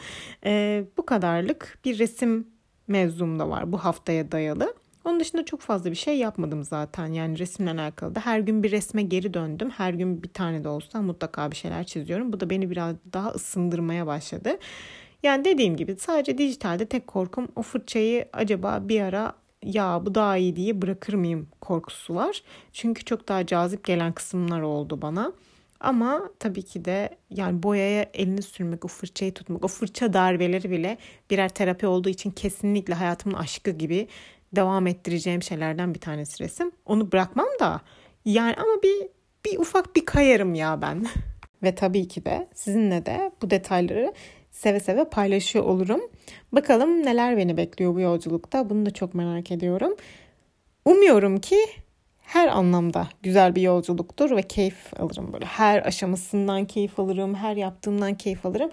E, 0.44 0.85
bu 0.96 1.07
kadarlık 1.07 1.79
bir 1.85 1.98
resim 1.98 2.46
mevzum 2.88 3.38
da 3.38 3.50
var 3.50 3.72
bu 3.72 3.79
haftaya 3.79 4.33
dayalı. 4.33 4.74
Onun 5.05 5.20
dışında 5.20 5.44
çok 5.44 5.61
fazla 5.61 5.90
bir 5.90 5.96
şey 5.96 6.18
yapmadım 6.18 6.64
zaten. 6.64 7.07
Yani 7.07 7.38
resimle 7.38 7.70
alakalı 7.70 8.14
da 8.14 8.20
her 8.20 8.40
gün 8.40 8.62
bir 8.62 8.70
resme 8.70 9.02
geri 9.02 9.35
döndüm. 9.35 9.70
Her 9.70 9.94
gün 9.94 10.22
bir 10.22 10.29
tane 10.29 10.64
de 10.64 10.68
olsa 10.68 11.02
mutlaka 11.02 11.50
bir 11.50 11.57
şeyler 11.57 11.85
çiziyorum. 11.85 12.33
Bu 12.33 12.40
da 12.40 12.50
beni 12.50 12.70
biraz 12.70 12.96
daha 13.12 13.31
ısındırmaya 13.31 14.07
başladı. 14.07 14.59
Yani 15.22 15.44
dediğim 15.44 15.76
gibi 15.76 15.96
sadece 15.98 16.38
dijitalde 16.38 16.87
tek 16.87 17.07
korkum 17.07 17.48
o 17.57 17.62
fırçayı 17.62 18.29
acaba 18.33 18.81
bir 18.88 19.00
ara 19.00 19.33
ya 19.66 20.07
bu 20.07 20.14
daha 20.14 20.37
iyi 20.37 20.57
diye 20.57 20.83
bırakır 20.83 21.14
mıyım 21.14 21.48
korkusu 21.61 22.14
var. 22.14 22.42
Çünkü 22.72 23.05
çok 23.05 23.29
daha 23.29 23.46
cazip 23.46 23.85
gelen 23.85 24.12
kısımlar 24.12 24.61
oldu 24.61 25.02
bana. 25.02 25.33
Ama 25.81 26.31
tabii 26.38 26.62
ki 26.62 26.85
de 26.85 27.11
yani 27.31 27.62
boyaya 27.62 28.11
elini 28.14 28.42
sürmek, 28.42 28.85
o 28.85 28.88
fırçayı 28.88 29.35
tutmak, 29.35 29.64
o 29.64 29.68
fırça 29.68 30.12
darbeleri 30.12 30.70
bile 30.70 30.98
birer 31.31 31.48
terapi 31.48 31.87
olduğu 31.87 32.09
için 32.09 32.31
kesinlikle 32.31 32.94
hayatımın 32.94 33.37
aşkı 33.37 33.70
gibi 33.70 34.09
devam 34.52 34.87
ettireceğim 34.87 35.42
şeylerden 35.42 35.94
bir 35.94 36.00
tanesi 36.00 36.44
resim. 36.44 36.70
Onu 36.87 37.12
bırakmam 37.12 37.48
da 37.61 37.81
yani 38.24 38.55
ama 38.55 38.83
bir 38.83 39.09
bir 39.44 39.59
ufak 39.59 39.96
bir 39.96 40.05
kayarım 40.05 40.55
ya 40.55 40.83
ben. 40.83 41.07
Ve 41.62 41.74
tabii 41.74 42.09
ki 42.09 42.24
de 42.24 42.48
sizinle 42.55 43.07
de 43.07 43.33
bu 43.42 43.50
detayları 43.50 44.14
seve 44.56 44.80
seve 44.80 45.04
paylaşıyor 45.04 45.64
olurum. 45.64 46.00
Bakalım 46.52 47.02
neler 47.02 47.36
beni 47.36 47.56
bekliyor 47.56 47.94
bu 47.94 48.00
yolculukta. 48.00 48.70
Bunu 48.70 48.86
da 48.86 48.90
çok 48.90 49.14
merak 49.14 49.50
ediyorum. 49.50 49.96
Umuyorum 50.84 51.40
ki 51.40 51.56
her 52.20 52.48
anlamda 52.48 53.08
güzel 53.22 53.54
bir 53.54 53.62
yolculuktur 53.62 54.36
ve 54.36 54.42
keyif 54.42 55.00
alırım 55.00 55.32
böyle. 55.32 55.44
Her 55.44 55.86
aşamasından 55.86 56.64
keyif 56.64 57.00
alırım, 57.00 57.34
her 57.34 57.56
yaptığımdan 57.56 58.14
keyif 58.14 58.46
alırım. 58.46 58.70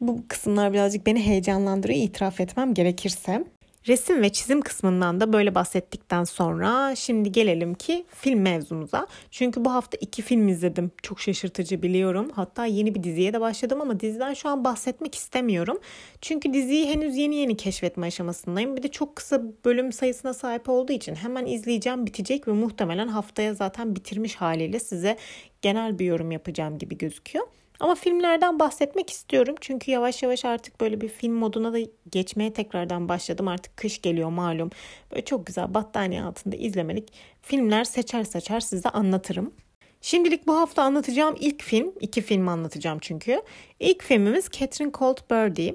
Bu 0.00 0.28
kısımlar 0.28 0.72
birazcık 0.72 1.06
beni 1.06 1.26
heyecanlandırıyor 1.26 2.00
itiraf 2.00 2.40
etmem 2.40 2.74
gerekirse. 2.74 3.44
Resim 3.88 4.22
ve 4.22 4.32
çizim 4.32 4.60
kısmından 4.60 5.20
da 5.20 5.32
böyle 5.32 5.54
bahsettikten 5.54 6.24
sonra 6.24 6.96
şimdi 6.96 7.32
gelelim 7.32 7.74
ki 7.74 8.04
film 8.08 8.40
mevzumuza. 8.40 9.06
Çünkü 9.30 9.64
bu 9.64 9.72
hafta 9.72 9.98
iki 10.00 10.22
film 10.22 10.48
izledim. 10.48 10.90
Çok 11.02 11.20
şaşırtıcı 11.20 11.82
biliyorum. 11.82 12.30
Hatta 12.34 12.66
yeni 12.66 12.94
bir 12.94 13.02
diziye 13.02 13.32
de 13.32 13.40
başladım 13.40 13.80
ama 13.80 14.00
diziden 14.00 14.34
şu 14.34 14.48
an 14.48 14.64
bahsetmek 14.64 15.14
istemiyorum. 15.14 15.78
Çünkü 16.20 16.52
diziyi 16.52 16.88
henüz 16.88 17.16
yeni 17.16 17.36
yeni 17.36 17.56
keşfetme 17.56 18.06
aşamasındayım. 18.06 18.76
Bir 18.76 18.82
de 18.82 18.88
çok 18.88 19.16
kısa 19.16 19.42
bölüm 19.64 19.92
sayısına 19.92 20.34
sahip 20.34 20.68
olduğu 20.68 20.92
için 20.92 21.14
hemen 21.14 21.46
izleyeceğim 21.46 22.06
bitecek 22.06 22.48
ve 22.48 22.52
muhtemelen 22.52 23.08
haftaya 23.08 23.54
zaten 23.54 23.96
bitirmiş 23.96 24.36
haliyle 24.36 24.80
size 24.80 25.16
genel 25.62 25.98
bir 25.98 26.04
yorum 26.04 26.30
yapacağım 26.30 26.78
gibi 26.78 26.98
gözüküyor. 26.98 27.46
Ama 27.80 27.94
filmlerden 27.94 28.58
bahsetmek 28.58 29.10
istiyorum. 29.10 29.54
Çünkü 29.60 29.90
yavaş 29.90 30.22
yavaş 30.22 30.44
artık 30.44 30.80
böyle 30.80 31.00
bir 31.00 31.08
film 31.08 31.34
moduna 31.34 31.72
da 31.72 31.78
geçmeye 32.10 32.52
tekrardan 32.52 33.08
başladım. 33.08 33.48
Artık 33.48 33.76
kış 33.76 34.02
geliyor 34.02 34.30
malum. 34.30 34.70
Böyle 35.10 35.24
çok 35.24 35.46
güzel 35.46 35.74
battaniye 35.74 36.22
altında 36.22 36.56
izlemelik 36.56 37.12
filmler 37.42 37.84
seçer 37.84 38.24
seçer 38.24 38.60
size 38.60 38.88
anlatırım. 38.88 39.52
Şimdilik 40.00 40.46
bu 40.46 40.56
hafta 40.56 40.82
anlatacağım 40.82 41.36
ilk 41.40 41.62
film, 41.62 41.92
iki 42.00 42.22
film 42.22 42.48
anlatacağım 42.48 42.98
çünkü. 43.00 43.42
İlk 43.80 44.02
filmimiz 44.02 44.48
Catherine 44.50 44.92
Cold 44.92 45.18
Birdie. 45.30 45.74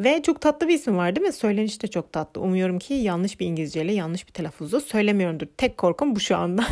Ve 0.00 0.22
çok 0.22 0.40
tatlı 0.40 0.68
bir 0.68 0.74
isim 0.74 0.96
var 0.96 1.16
değil 1.16 1.26
mi? 1.26 1.32
Söyleniş 1.32 1.82
de 1.82 1.86
çok 1.86 2.12
tatlı. 2.12 2.40
Umuyorum 2.40 2.78
ki 2.78 2.94
yanlış 2.94 3.40
bir 3.40 3.46
İngilizceyle 3.46 3.92
yanlış 3.92 4.26
bir 4.28 4.32
telaffuzla 4.32 4.80
söylemiyorumdur. 4.80 5.46
Tek 5.56 5.76
korkum 5.76 6.16
bu 6.16 6.20
şu 6.20 6.36
anda. 6.36 6.66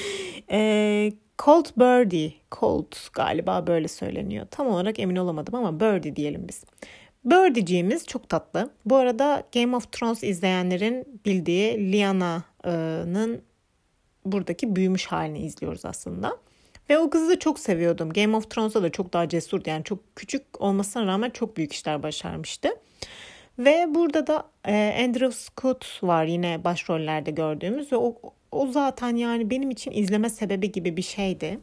e, 0.50 1.12
Cold 1.38 1.66
Birdie, 1.76 2.32
Cold 2.52 2.92
galiba 3.12 3.66
böyle 3.66 3.88
söyleniyor. 3.88 4.46
Tam 4.50 4.66
olarak 4.66 4.98
emin 4.98 5.16
olamadım 5.16 5.54
ama 5.54 5.80
Birdie 5.80 6.16
diyelim 6.16 6.48
biz. 6.48 6.64
Birdie'ciğimiz 7.24 8.06
çok 8.06 8.28
tatlı. 8.28 8.70
Bu 8.84 8.96
arada 8.96 9.42
Game 9.54 9.76
of 9.76 9.92
Thrones 9.92 10.22
izleyenlerin 10.22 11.20
bildiği 11.24 11.92
Lyana'nın 11.92 13.42
buradaki 14.24 14.76
büyümüş 14.76 15.06
halini 15.06 15.38
izliyoruz 15.38 15.84
aslında. 15.84 16.36
Ve 16.90 16.98
o 16.98 17.10
kızı 17.10 17.28
da 17.28 17.38
çok 17.38 17.58
seviyordum. 17.58 18.10
Game 18.12 18.36
of 18.36 18.50
Thrones'da 18.50 18.82
da 18.82 18.90
çok 18.90 19.12
daha 19.12 19.28
cesurdu. 19.28 19.70
Yani 19.70 19.84
çok 19.84 20.16
küçük 20.16 20.60
olmasına 20.60 21.06
rağmen 21.06 21.30
çok 21.30 21.56
büyük 21.56 21.72
işler 21.72 22.02
başarmıştı. 22.02 22.68
Ve 23.58 23.86
burada 23.88 24.26
da 24.26 24.44
e, 24.64 25.04
Andrew 25.04 25.32
Scott 25.32 26.02
var 26.02 26.24
yine 26.24 26.64
başrollerde 26.64 27.30
gördüğümüz 27.30 27.92
ve 27.92 27.96
o, 27.96 28.14
o 28.56 28.66
zaten 28.66 29.16
yani 29.16 29.50
benim 29.50 29.70
için 29.70 29.90
izleme 29.90 30.30
sebebi 30.30 30.72
gibi 30.72 30.96
bir 30.96 31.02
şeydi. 31.02 31.58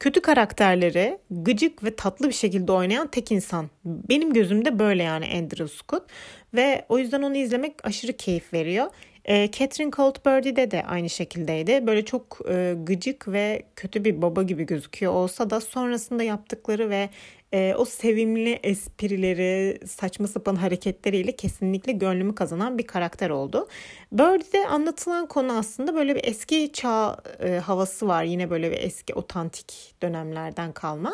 Kötü 0.00 0.20
karakterleri 0.20 1.18
gıcık 1.30 1.84
ve 1.84 1.96
tatlı 1.96 2.28
bir 2.28 2.34
şekilde 2.34 2.72
oynayan 2.72 3.06
tek 3.06 3.32
insan. 3.32 3.70
Benim 3.84 4.32
gözümde 4.32 4.78
böyle 4.78 5.02
yani 5.02 5.26
Andrew 5.36 5.68
Scott. 5.68 6.02
Ve 6.54 6.84
o 6.88 6.98
yüzden 6.98 7.22
onu 7.22 7.36
izlemek 7.36 7.86
aşırı 7.86 8.12
keyif 8.12 8.52
veriyor. 8.52 8.86
E, 9.24 9.50
Catherine 9.50 9.90
Coldbirdie'de 9.90 10.70
de 10.70 10.82
aynı 10.82 11.10
şekildeydi. 11.10 11.86
Böyle 11.86 12.04
çok 12.04 12.38
e, 12.48 12.74
gıcık 12.84 13.28
ve 13.28 13.62
kötü 13.76 14.04
bir 14.04 14.22
baba 14.22 14.42
gibi 14.42 14.66
gözüküyor 14.66 15.12
olsa 15.12 15.50
da 15.50 15.60
sonrasında 15.60 16.22
yaptıkları 16.22 16.90
ve 16.90 17.08
e, 17.52 17.74
o 17.78 17.84
sevimli 17.84 18.60
esprileri, 18.62 19.80
saçma 19.86 20.26
sapan 20.26 20.56
hareketleriyle 20.56 21.32
kesinlikle 21.36 21.92
gönlümü 21.92 22.34
kazanan 22.34 22.78
bir 22.78 22.86
karakter 22.86 23.30
oldu. 23.30 23.68
Birdie'de 24.12 24.66
anlatılan 24.66 25.26
konu 25.26 25.58
aslında 25.58 25.94
böyle 25.94 26.14
bir 26.16 26.24
eski 26.24 26.70
çağ 26.72 27.16
e, 27.40 27.50
havası 27.50 28.08
var. 28.08 28.24
Yine 28.24 28.50
böyle 28.50 28.70
bir 28.70 28.78
eski 28.78 29.14
otantik 29.14 29.94
dönemlerden 30.02 30.72
kalma. 30.72 31.12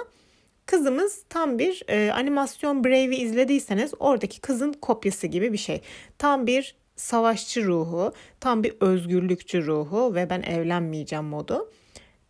Kızımız 0.67 1.23
tam 1.29 1.59
bir 1.59 1.83
e, 1.89 2.13
animasyon 2.13 2.85
Brave'i 2.85 3.17
izlediyseniz 3.17 3.93
oradaki 3.99 4.41
kızın 4.41 4.73
kopyası 4.73 5.27
gibi 5.27 5.53
bir 5.53 5.59
şey. 5.59 5.81
Tam 6.19 6.47
bir 6.47 6.75
savaşçı 6.97 7.67
ruhu, 7.67 8.13
tam 8.41 8.63
bir 8.63 8.75
özgürlükçü 8.81 9.67
ruhu 9.67 10.15
ve 10.15 10.31
ben 10.31 10.43
evlenmeyeceğim 10.43 11.25
modu. 11.25 11.71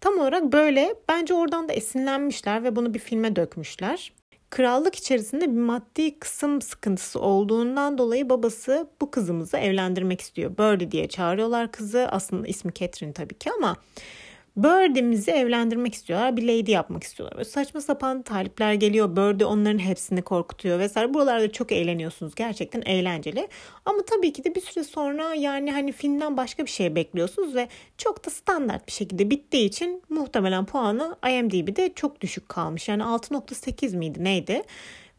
Tam 0.00 0.18
olarak 0.18 0.52
böyle 0.52 0.94
bence 1.08 1.34
oradan 1.34 1.68
da 1.68 1.72
esinlenmişler 1.72 2.64
ve 2.64 2.76
bunu 2.76 2.94
bir 2.94 2.98
filme 2.98 3.36
dökmüşler. 3.36 4.12
Krallık 4.50 4.94
içerisinde 4.94 5.44
bir 5.44 5.60
maddi 5.60 6.18
kısım 6.18 6.62
sıkıntısı 6.62 7.20
olduğundan 7.20 7.98
dolayı 7.98 8.30
babası 8.30 8.90
bu 9.00 9.10
kızımızı 9.10 9.56
evlendirmek 9.56 10.20
istiyor. 10.20 10.50
Birdie 10.58 10.90
diye 10.90 11.08
çağırıyorlar 11.08 11.72
kızı. 11.72 12.08
Aslında 12.10 12.46
ismi 12.46 12.74
Catherine 12.74 13.12
tabii 13.12 13.38
ki 13.38 13.50
ama 13.58 13.76
Birdie'mizi 14.56 15.30
evlendirmek 15.30 15.94
istiyorlar. 15.94 16.36
Bir 16.36 16.42
lady 16.42 16.70
yapmak 16.70 17.04
istiyorlar. 17.04 17.36
Böyle 17.36 17.48
saçma 17.48 17.80
sapan 17.80 18.22
talipler 18.22 18.74
geliyor. 18.74 19.16
Birdie 19.16 19.46
onların 19.46 19.78
hepsini 19.78 20.22
korkutuyor 20.22 20.78
vesaire. 20.78 21.14
Buralarda 21.14 21.52
çok 21.52 21.72
eğleniyorsunuz. 21.72 22.34
Gerçekten 22.34 22.82
eğlenceli. 22.86 23.48
Ama 23.84 23.98
tabii 24.02 24.32
ki 24.32 24.44
de 24.44 24.54
bir 24.54 24.60
süre 24.60 24.84
sonra 24.84 25.34
yani 25.34 25.72
hani 25.72 25.92
filmden 25.92 26.36
başka 26.36 26.64
bir 26.64 26.70
şey 26.70 26.94
bekliyorsunuz 26.94 27.54
ve 27.54 27.68
çok 27.98 28.26
da 28.26 28.30
standart 28.30 28.86
bir 28.86 28.92
şekilde 28.92 29.30
bittiği 29.30 29.68
için 29.68 30.02
muhtemelen 30.08 30.66
puanı 30.66 31.16
IMDb'de 31.30 31.92
çok 31.94 32.20
düşük 32.20 32.48
kalmış. 32.48 32.88
Yani 32.88 33.02
6.8 33.02 33.96
miydi 33.96 34.24
neydi? 34.24 34.62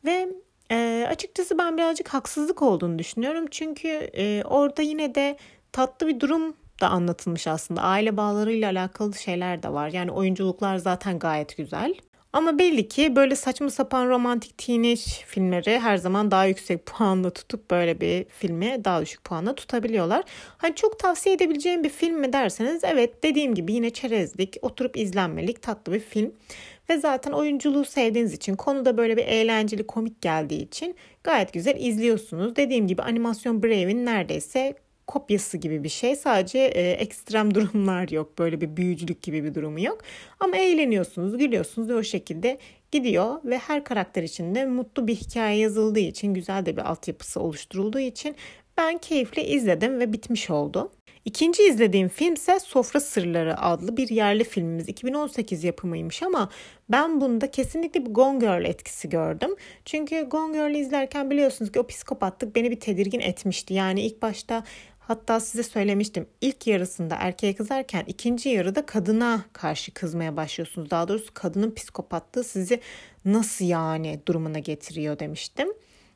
Ve 0.06 0.30
e, 0.72 1.08
açıkçası 1.10 1.58
ben 1.58 1.78
birazcık 1.78 2.08
haksızlık 2.08 2.62
olduğunu 2.62 3.00
düşünüyorum. 3.00 3.46
Çünkü 3.52 3.88
e, 3.90 4.44
orada 4.46 4.82
yine 4.82 5.16
de 5.16 5.38
tatlı 5.72 6.08
bir 6.08 6.20
durum 6.20 6.56
da 6.82 6.90
anlatılmış 6.90 7.48
aslında. 7.48 7.82
Aile 7.82 8.18
bağlarıyla 8.18 8.72
alakalı 8.72 9.14
şeyler 9.14 9.64
de 9.64 9.74
var. 9.74 9.90
Yani 9.90 10.12
oyunculuklar 10.12 10.78
zaten 10.78 11.20
gayet 11.20 11.58
güzel. 11.58 11.94
Ama 12.34 12.60
belli 12.60 12.88
ki 12.88 13.16
böyle 13.16 13.36
saçma 13.36 13.70
sapan 13.70 14.10
romantik 14.10 14.58
teenage 14.58 15.02
filmleri 15.26 15.80
her 15.80 15.98
zaman 15.98 16.32
daha 16.32 16.46
yüksek 16.46 16.86
puanla 16.86 17.30
tutup 17.30 17.72
böyle 17.72 18.02
bir 18.02 18.26
filmi 18.30 18.82
daha 18.86 19.02
düşük 19.02 19.24
puanla 19.24 19.56
tutabiliyorlar. 19.56 20.24
Hani 20.58 20.76
çok 20.76 21.00
tavsiye 21.00 21.36
edebileceğim 21.36 21.84
bir 21.84 21.90
film 21.90 22.20
mi 22.20 22.34
derseniz 22.34 22.84
evet 22.84 23.24
dediğim 23.24 23.56
gibi 23.56 23.74
yine 23.74 23.90
çerezlik, 23.90 24.58
oturup 24.62 24.98
izlenmelik 24.98 25.62
tatlı 25.62 25.94
bir 25.94 26.00
film. 26.00 26.32
Ve 26.90 26.98
zaten 26.98 27.32
oyunculuğu 27.32 27.86
sevdiğiniz 27.86 28.34
için 28.34 28.56
konuda 28.56 28.98
böyle 28.98 29.18
bir 29.18 29.26
eğlenceli 29.26 29.88
komik 29.88 30.22
geldiği 30.22 30.62
için 30.62 30.96
gayet 31.24 31.54
güzel 31.54 31.76
izliyorsunuz. 31.80 32.56
Dediğim 32.56 32.88
gibi 32.88 33.02
animasyon 33.02 33.64
Brave'in 33.64 34.06
neredeyse 34.06 34.76
kopyası 35.08 35.58
gibi 35.58 35.84
bir 35.84 35.90
şey. 35.90 36.16
Sadece 36.16 36.60
e, 36.60 36.92
ekstrem 36.92 37.54
durumlar 37.56 38.10
yok. 38.10 38.40
Böyle 38.40 38.62
bir 38.62 38.78
büyücülük 38.78 39.24
gibi 39.24 39.44
bir 39.44 39.56
durumu 39.56 39.80
yok. 39.80 40.02
Ama 40.40 40.58
eğleniyorsunuz, 40.58 41.38
gülüyorsunuz 41.38 41.90
ve 41.90 41.96
o 41.96 42.04
şekilde 42.04 42.58
gidiyor 42.92 43.36
ve 43.46 43.58
her 43.58 43.84
karakter 43.84 44.24
içinde 44.24 44.66
mutlu 44.66 45.08
bir 45.08 45.16
hikaye 45.16 45.58
yazıldığı 45.58 46.00
için, 46.00 46.34
güzel 46.34 46.66
de 46.66 46.78
bir 46.78 46.82
altyapısı 46.82 47.40
oluşturulduğu 47.40 48.00
için 48.00 48.36
ben 48.78 48.98
keyifle 48.98 49.46
izledim 49.46 50.00
ve 50.00 50.14
bitmiş 50.14 50.50
oldu. 50.50 50.92
İkinci 51.28 51.64
izlediğim 51.64 52.10
film 52.10 52.34
ise 52.34 52.60
Sofra 52.60 53.00
Sırları 53.00 53.62
adlı 53.62 53.98
bir 53.98 54.10
yerli 54.10 54.44
filmimiz. 54.44 54.90
2018 54.90 55.64
yapımıymış 55.64 56.24
ama 56.24 56.50
ben 56.90 57.22
bunda 57.22 57.52
kesinlikle 57.52 58.06
bir 58.06 58.12
Gone 58.12 58.40
Girl 58.40 58.66
etkisi 58.66 59.10
gördüm. 59.10 59.56
Çünkü 59.86 60.22
Gone 60.22 60.54
Girl'ü 60.54 60.78
izlerken 60.78 61.30
biliyorsunuz 61.30 61.72
ki 61.72 61.80
o 61.80 61.88
psikopatlık 61.88 62.56
beni 62.56 62.72
bir 62.72 62.80
tedirgin 62.80 63.20
etmişti. 63.20 63.74
Yani 63.74 64.02
ilk 64.02 64.22
başta 64.22 64.64
Hatta 65.08 65.40
size 65.40 65.64
söylemiştim 65.64 66.28
ilk 66.42 66.68
yarısında 66.68 67.16
erkeğe 67.20 67.56
kızarken 67.56 68.04
ikinci 68.08 68.50
yarıda 68.50 68.86
kadına 68.86 69.46
karşı 69.54 69.94
kızmaya 69.94 70.38
başlıyorsunuz. 70.38 70.92
Daha 70.92 71.08
doğrusu 71.08 71.34
kadının 71.34 71.74
psikopatlığı 71.74 72.44
sizi 72.44 72.80
nasıl 73.26 73.66
yani 73.66 74.22
durumuna 74.26 74.60
getiriyor 74.60 75.20
demiştim. 75.20 75.68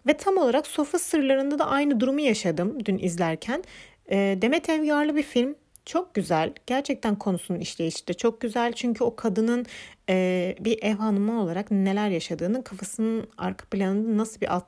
Ve 0.07 0.17
tam 0.17 0.37
olarak 0.37 0.67
Sofra 0.67 0.99
Sırlarında 0.99 1.59
da 1.59 1.67
aynı 1.67 1.99
durumu 1.99 2.19
yaşadım 2.19 2.85
dün 2.85 2.97
izlerken. 2.97 3.63
E, 4.11 4.37
Demet 4.41 4.69
Evgarlı 4.69 5.15
bir 5.15 5.23
film. 5.23 5.55
Çok 5.85 6.13
güzel. 6.13 6.53
Gerçekten 6.67 7.15
konusunun 7.15 7.59
işleyişi 7.59 8.07
de 8.07 8.13
çok 8.13 8.41
güzel. 8.41 8.73
Çünkü 8.73 9.03
o 9.03 9.15
kadının 9.15 9.65
e, 10.09 10.55
bir 10.59 10.83
ev 10.83 10.95
hanımı 10.95 11.41
olarak 11.41 11.71
neler 11.71 12.09
yaşadığını, 12.09 12.63
kafasının 12.63 13.27
arka 13.37 13.65
planında 13.65 14.17
nasıl 14.17 14.41
bir 14.41 14.55
alt 14.55 14.65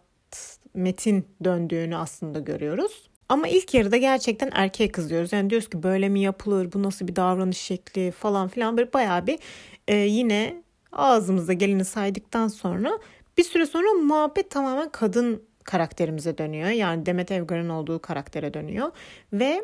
metin 0.73 1.27
döndüğünü 1.43 1.95
aslında 1.95 2.39
görüyoruz. 2.39 3.12
Ama 3.29 3.47
ilk 3.47 3.73
yarıda 3.73 3.97
gerçekten 3.97 4.49
erkeğe 4.53 4.91
kızıyoruz. 4.91 5.33
Yani 5.33 5.49
diyoruz 5.49 5.69
ki 5.69 5.83
böyle 5.83 6.09
mi 6.09 6.19
yapılır, 6.19 6.73
bu 6.73 6.83
nasıl 6.83 7.07
bir 7.07 7.15
davranış 7.15 7.57
şekli 7.57 8.12
falan 8.12 8.47
filan 8.47 8.77
böyle 8.77 8.93
bayağı 8.93 9.27
bir 9.27 9.39
e, 9.88 9.95
yine 9.95 10.63
ağzımızda 10.91 11.53
gelini 11.53 11.86
saydıktan 11.86 12.47
sonra 12.47 12.99
bir 13.38 13.43
süre 13.43 13.65
sonra 13.65 13.93
muhabbet 13.93 14.49
tamamen 14.49 14.89
kadın 14.89 15.43
karakterimize 15.63 16.38
dönüyor. 16.38 16.69
Yani 16.69 17.05
Demet 17.05 17.31
Evgar'ın 17.31 17.69
olduğu 17.69 17.99
karaktere 17.99 18.53
dönüyor. 18.53 18.91
Ve 19.33 19.63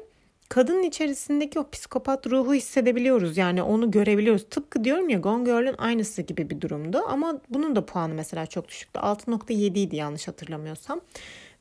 kadının 0.49 0.83
içerisindeki 0.83 1.59
o 1.59 1.69
psikopat 1.69 2.27
ruhu 2.27 2.53
hissedebiliyoruz. 2.53 3.37
Yani 3.37 3.63
onu 3.63 3.91
görebiliyoruz. 3.91 4.45
Tıpkı 4.49 4.83
diyorum 4.83 5.09
ya 5.09 5.19
Gone 5.19 5.43
Girl'ün 5.43 5.75
aynısı 5.77 6.21
gibi 6.21 6.49
bir 6.49 6.61
durumdu. 6.61 7.01
Ama 7.07 7.41
bunun 7.49 7.75
da 7.75 7.85
puanı 7.85 8.13
mesela 8.13 8.45
çok 8.45 8.67
düşüktü. 8.67 8.99
6.7 8.99 9.79
idi 9.79 9.95
yanlış 9.95 10.27
hatırlamıyorsam. 10.27 11.01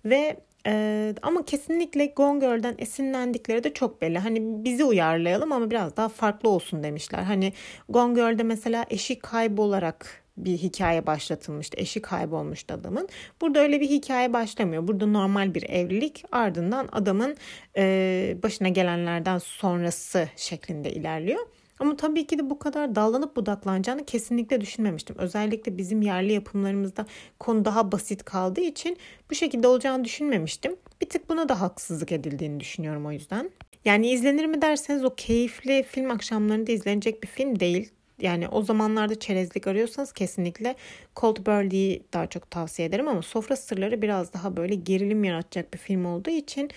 Ve 0.05 0.37
ee, 0.69 1.15
ama 1.23 1.45
kesinlikle 1.45 2.07
Gone 2.07 2.39
Girl'den 2.39 2.75
esinlendikleri 2.79 3.65
de 3.65 3.75
çok 3.75 4.03
belli. 4.03 4.19
Hani 4.19 4.65
bizi 4.65 4.85
uyarlayalım 4.85 5.53
ama 5.53 5.71
biraz 5.71 5.97
daha 5.97 6.09
farklı 6.09 6.49
olsun 6.49 6.83
demişler. 6.83 7.23
Hani 7.23 7.53
Gone 7.89 8.15
Girl'de 8.15 8.43
mesela 8.43 8.87
eşi 8.91 9.19
kaybolarak 9.19 10.25
bir 10.37 10.59
hikaye 10.59 11.07
başlatılmıştı. 11.07 11.81
Eşi 11.81 12.03
kaybolmuştu 12.03 12.75
adamın. 12.75 13.09
Burada 13.41 13.59
öyle 13.59 13.81
bir 13.81 13.89
hikaye 13.89 14.33
başlamıyor. 14.33 14.89
Burada 14.89 15.07
normal 15.07 15.55
bir 15.55 15.63
evlilik 15.63 16.25
ardından 16.33 16.89
adamın 16.93 17.37
e, 17.77 18.37
başına 18.43 18.69
gelenlerden 18.69 19.39
sonrası 19.39 20.29
şeklinde 20.37 20.93
ilerliyor. 20.93 21.41
Ama 21.81 21.97
tabii 21.97 22.27
ki 22.27 22.39
de 22.39 22.51
bu 22.51 22.59
kadar 22.59 22.95
dallanıp 22.95 23.37
budaklanacağını 23.37 24.05
kesinlikle 24.05 24.61
düşünmemiştim. 24.61 25.17
Özellikle 25.19 25.79
bizim 25.79 26.03
yerli 26.03 26.33
yapımlarımızda 26.33 27.07
konu 27.39 27.65
daha 27.65 27.93
basit 27.93 28.25
kaldığı 28.25 28.61
için 28.61 28.97
bu 29.31 29.35
şekilde 29.35 29.69
olacağını 29.69 30.05
düşünmemiştim. 30.05 30.77
Bir 31.01 31.09
tık 31.09 31.29
buna 31.29 31.49
da 31.49 31.61
haksızlık 31.61 32.13
edildiğini 32.13 32.61
düşünüyorum 32.61 33.07
o 33.07 33.13
yüzden. 33.13 33.51
Yani 33.85 34.11
izlenir 34.11 34.47
mi 34.47 34.63
derseniz 34.63 35.05
o 35.05 35.15
keyifli 35.15 35.83
film 35.83 36.11
akşamlarında 36.11 36.73
izlenecek 36.73 37.23
bir 37.23 37.29
film 37.29 37.61
değil. 37.61 37.91
Yani 38.21 38.49
o 38.49 38.63
zamanlarda 38.63 39.19
çerezlik 39.19 39.67
arıyorsanız 39.67 40.13
kesinlikle 40.13 40.75
Cold 41.17 41.37
Birdie'yi 41.37 42.03
daha 42.13 42.27
çok 42.27 42.51
tavsiye 42.51 42.89
ederim 42.89 43.09
ama 43.09 43.23
Sofra 43.23 43.57
Sırları 43.57 44.03
biraz 44.03 44.33
daha 44.33 44.57
böyle 44.57 44.75
gerilim 44.75 45.25
yaratacak 45.25 45.75
bir 45.75 45.79
film 45.79 46.05
olduğu 46.05 46.31
için 46.31 46.71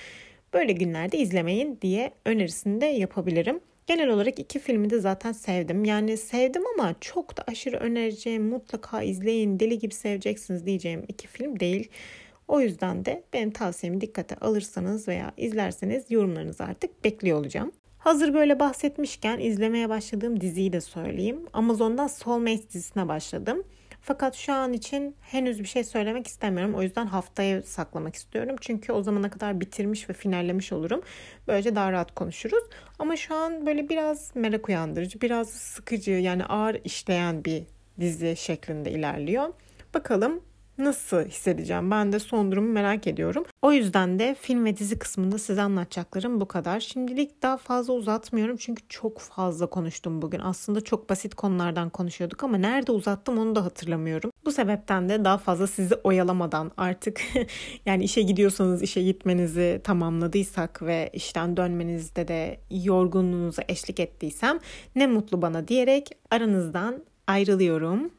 böyle 0.53 0.71
günlerde 0.71 1.17
izlemeyin 1.17 1.79
diye 1.81 2.11
önerisini 2.25 2.81
de 2.81 2.85
yapabilirim. 2.85 3.59
Genel 3.91 4.10
olarak 4.10 4.39
iki 4.39 4.60
filmi 4.60 4.89
de 4.89 4.99
zaten 4.99 5.32
sevdim. 5.32 5.86
Yani 5.86 6.17
sevdim 6.17 6.63
ama 6.73 6.95
çok 7.01 7.38
da 7.38 7.43
aşırı 7.47 7.77
önereceğim, 7.77 8.43
mutlaka 8.43 9.01
izleyin, 9.01 9.60
deli 9.60 9.80
gibi 9.80 9.93
seveceksiniz 9.93 10.65
diyeceğim 10.65 11.06
iki 11.08 11.27
film 11.27 11.60
değil. 11.60 11.89
O 12.47 12.62
yüzden 12.62 13.06
de 13.06 13.23
benim 13.34 13.51
tavsiyemi 13.51 14.01
dikkate 14.01 14.36
alırsanız 14.36 15.08
veya 15.08 15.32
izlerseniz 15.38 16.12
yorumlarınızı 16.12 16.63
artık 16.63 17.04
bekliyor 17.04 17.39
olacağım. 17.39 17.71
Hazır 17.97 18.34
böyle 18.34 18.60
bahsetmişken 18.60 19.39
izlemeye 19.39 19.89
başladığım 19.89 20.41
diziyi 20.41 20.73
de 20.73 20.82
söyleyeyim. 20.82 21.39
Amazon'dan 21.54 22.08
Soulmates 22.08 22.69
dizisine 22.69 23.08
başladım. 23.08 23.63
Fakat 24.01 24.35
şu 24.35 24.53
an 24.53 24.73
için 24.73 25.15
henüz 25.21 25.59
bir 25.59 25.65
şey 25.65 25.83
söylemek 25.83 26.27
istemiyorum. 26.27 26.75
O 26.75 26.81
yüzden 26.81 27.05
haftaya 27.05 27.61
saklamak 27.61 28.15
istiyorum. 28.15 28.55
Çünkü 28.61 28.91
o 28.91 29.03
zamana 29.03 29.29
kadar 29.29 29.59
bitirmiş 29.59 30.09
ve 30.09 30.13
finallemiş 30.13 30.71
olurum. 30.71 31.01
Böylece 31.47 31.75
daha 31.75 31.91
rahat 31.91 32.15
konuşuruz. 32.15 32.63
Ama 32.99 33.15
şu 33.15 33.35
an 33.35 33.65
böyle 33.65 33.89
biraz 33.89 34.31
merak 34.35 34.69
uyandırıcı, 34.69 35.21
biraz 35.21 35.49
sıkıcı 35.49 36.11
yani 36.11 36.45
ağır 36.45 36.77
işleyen 36.83 37.45
bir 37.45 37.63
dizi 37.99 38.35
şeklinde 38.37 38.91
ilerliyor. 38.91 39.53
Bakalım 39.93 40.41
nasıl 40.84 41.26
hissedeceğim? 41.26 41.91
Ben 41.91 42.13
de 42.13 42.20
son 42.20 42.52
durumu 42.52 42.72
merak 42.72 43.08
ediyorum. 43.08 43.44
O 43.62 43.72
yüzden 43.72 44.20
de 44.20 44.36
film 44.41 44.65
ve 44.65 44.78
dizi 44.78 45.00
kısmında 45.00 45.38
size 45.38 45.62
anlatacaklarım 45.62 46.41
bu 46.41 46.48
kadar. 46.48 46.80
Şimdilik 46.80 47.41
daha 47.41 47.58
fazla 47.58 47.94
uzatmıyorum 47.94 48.58
çünkü 48.58 48.84
çok 48.89 49.20
fazla 49.20 49.67
konuştum 49.67 50.22
bugün. 50.22 50.39
Aslında 50.39 50.82
çok 50.82 51.10
basit 51.10 51.36
konulardan 51.36 51.89
konuşuyorduk 51.89 52.44
ama 52.44 52.58
nerede 52.58 52.91
uzattım 52.91 53.38
onu 53.38 53.56
da 53.56 53.65
hatırlamıyorum. 53.65 54.32
Bu 54.46 54.52
sebepten 54.52 55.10
de 55.10 55.26
daha 55.26 55.38
fazla 55.38 55.67
sizi 55.67 55.96
oyalamadan 55.96 56.72
artık 56.78 57.22
yani 57.86 58.04
işe 58.04 58.22
gidiyorsanız 58.22 58.82
işe 58.82 59.04
gitmenizi 59.04 59.82
tamamladıysak 59.84 60.82
ve 60.82 61.10
işten 61.13 61.58
dönmenizde 61.58 62.28
de 62.28 62.60
yorgunluğunuza 62.72 63.63
eşlik 63.67 64.00
ettiysem 64.00 64.60
ne 64.96 65.08
mutlu 65.08 65.41
bana 65.41 65.67
diyerek 65.67 66.10
aranızdan 66.30 67.04
ayrılıyorum. 67.28 68.12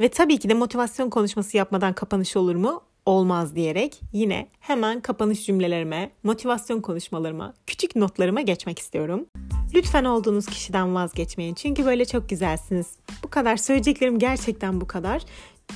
Ve 0.00 0.08
tabii 0.08 0.38
ki 0.38 0.48
de 0.48 0.54
motivasyon 0.54 1.10
konuşması 1.10 1.56
yapmadan 1.56 1.92
kapanış 1.92 2.36
olur 2.36 2.54
mu? 2.54 2.82
Olmaz 3.06 3.54
diyerek 3.54 4.00
yine 4.12 4.48
hemen 4.60 5.00
kapanış 5.00 5.46
cümlelerime, 5.46 6.10
motivasyon 6.22 6.80
konuşmalarıma, 6.80 7.54
küçük 7.66 7.96
notlarıma 7.96 8.40
geçmek 8.40 8.78
istiyorum. 8.78 9.26
Lütfen 9.74 10.04
olduğunuz 10.04 10.46
kişiden 10.46 10.94
vazgeçmeyin 10.94 11.54
çünkü 11.54 11.86
böyle 11.86 12.04
çok 12.04 12.28
güzelsiniz. 12.28 12.86
Bu 13.22 13.30
kadar 13.30 13.56
söyleyeceklerim 13.56 14.18
gerçekten 14.18 14.80
bu 14.80 14.86
kadar. 14.86 15.22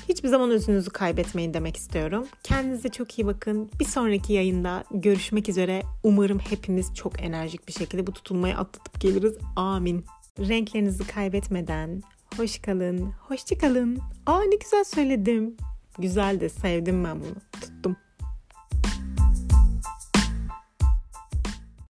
Hiçbir 0.09 0.29
zaman 0.29 0.51
özünüzü 0.51 0.91
kaybetmeyin 0.91 1.55
demek 1.55 1.77
istiyorum. 1.77 2.27
Kendinize 2.43 2.89
çok 2.89 3.19
iyi 3.19 3.27
bakın. 3.27 3.71
Bir 3.81 3.85
sonraki 3.85 4.33
yayında 4.33 4.85
görüşmek 4.91 5.49
üzere. 5.49 5.83
Umarım 6.03 6.39
hepimiz 6.39 6.95
çok 6.95 7.23
enerjik 7.23 7.69
bir 7.69 7.73
şekilde 7.73 8.07
bu 8.07 8.13
tutulmayı 8.13 8.57
atlatıp 8.57 9.01
geliriz. 9.01 9.37
Amin. 9.57 10.05
Renklerinizi 10.39 11.07
kaybetmeden, 11.07 12.03
hoş 12.37 12.59
kalın. 12.59 13.13
Hoşça 13.29 13.59
kalın. 13.59 13.99
Aa 14.27 14.43
ne 14.43 14.57
güzel 14.57 14.85
söyledim. 14.85 15.57
Güzel 15.99 16.41
de 16.41 16.49
sevdim 16.49 17.05
ben 17.05 17.21
bunu. 17.21 17.35
Tuttum. 17.61 17.97